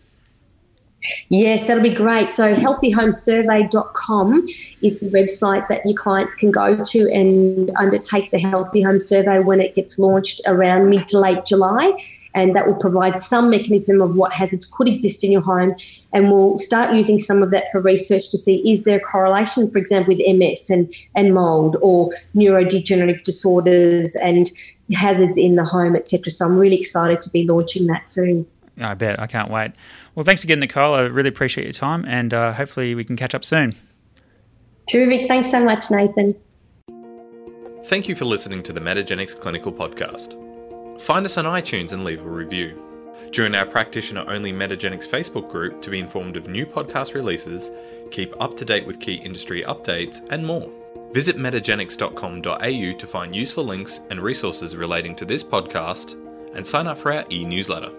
Yes, 1.28 1.66
that'll 1.66 1.82
be 1.82 1.94
great. 1.94 2.32
So, 2.32 2.54
healthyhomesurvey.com 2.54 4.46
is 4.82 4.98
the 4.98 5.10
website 5.10 5.68
that 5.68 5.84
your 5.84 5.96
clients 5.96 6.34
can 6.34 6.50
go 6.50 6.82
to 6.82 7.12
and 7.12 7.70
undertake 7.76 8.30
the 8.30 8.38
Healthy 8.38 8.82
Home 8.82 8.98
Survey 8.98 9.40
when 9.40 9.60
it 9.60 9.74
gets 9.74 9.98
launched 9.98 10.40
around 10.46 10.88
mid 10.90 11.06
to 11.08 11.18
late 11.18 11.44
July 11.44 11.96
and 12.36 12.54
that 12.54 12.66
will 12.66 12.74
provide 12.74 13.18
some 13.18 13.50
mechanism 13.50 14.02
of 14.02 14.14
what 14.14 14.30
hazards 14.32 14.66
could 14.66 14.86
exist 14.86 15.24
in 15.24 15.32
your 15.32 15.40
home. 15.40 15.74
And 16.12 16.30
we'll 16.30 16.58
start 16.58 16.94
using 16.94 17.18
some 17.18 17.42
of 17.42 17.50
that 17.50 17.64
for 17.72 17.80
research 17.80 18.30
to 18.30 18.38
see 18.38 18.70
is 18.70 18.84
there 18.84 18.98
a 18.98 19.00
correlation, 19.00 19.70
for 19.70 19.78
example, 19.78 20.14
with 20.14 20.36
MS 20.36 20.68
and, 20.68 20.94
and 21.14 21.34
mold 21.34 21.78
or 21.80 22.10
neurodegenerative 22.34 23.24
disorders 23.24 24.14
and 24.16 24.50
hazards 24.92 25.38
in 25.38 25.56
the 25.56 25.64
home, 25.64 25.96
etc. 25.96 26.30
So 26.30 26.44
I'm 26.44 26.58
really 26.58 26.78
excited 26.78 27.22
to 27.22 27.30
be 27.30 27.44
launching 27.44 27.86
that 27.86 28.06
soon. 28.06 28.46
I 28.80 28.94
bet. 28.94 29.18
I 29.18 29.26
can't 29.26 29.50
wait. 29.50 29.72
Well, 30.14 30.24
thanks 30.24 30.44
again, 30.44 30.60
Nicole. 30.60 30.94
I 30.94 31.02
really 31.02 31.28
appreciate 31.28 31.64
your 31.64 31.72
time, 31.72 32.04
and 32.06 32.34
uh, 32.34 32.52
hopefully 32.52 32.94
we 32.94 33.04
can 33.04 33.16
catch 33.16 33.34
up 33.34 33.44
soon. 33.44 33.74
Terrific. 34.88 35.28
Thanks 35.28 35.50
so 35.50 35.64
much, 35.64 35.90
Nathan. 35.90 36.34
Thank 37.86 38.08
you 38.08 38.14
for 38.14 38.24
listening 38.24 38.62
to 38.64 38.72
the 38.72 38.80
Metagenics 38.80 39.38
Clinical 39.38 39.72
Podcast. 39.72 41.00
Find 41.00 41.24
us 41.24 41.38
on 41.38 41.44
iTunes 41.44 41.92
and 41.92 42.04
leave 42.04 42.20
a 42.20 42.28
review. 42.28 42.82
Join 43.30 43.54
our 43.54 43.66
practitioner 43.66 44.24
only 44.28 44.52
Metagenics 44.52 45.08
Facebook 45.08 45.50
group 45.50 45.82
to 45.82 45.90
be 45.90 45.98
informed 45.98 46.36
of 46.36 46.48
new 46.48 46.64
podcast 46.66 47.14
releases, 47.14 47.70
keep 48.10 48.34
up 48.40 48.56
to 48.56 48.64
date 48.64 48.86
with 48.86 49.00
key 49.00 49.14
industry 49.14 49.62
updates, 49.62 50.26
and 50.30 50.46
more. 50.46 50.70
Visit 51.12 51.36
metagenics.com.au 51.36 52.98
to 52.98 53.06
find 53.06 53.34
useful 53.34 53.64
links 53.64 54.00
and 54.10 54.20
resources 54.20 54.76
relating 54.76 55.14
to 55.16 55.24
this 55.24 55.42
podcast 55.42 56.14
and 56.54 56.66
sign 56.66 56.86
up 56.86 56.98
for 56.98 57.12
our 57.12 57.24
e 57.30 57.44
newsletter. 57.44 57.90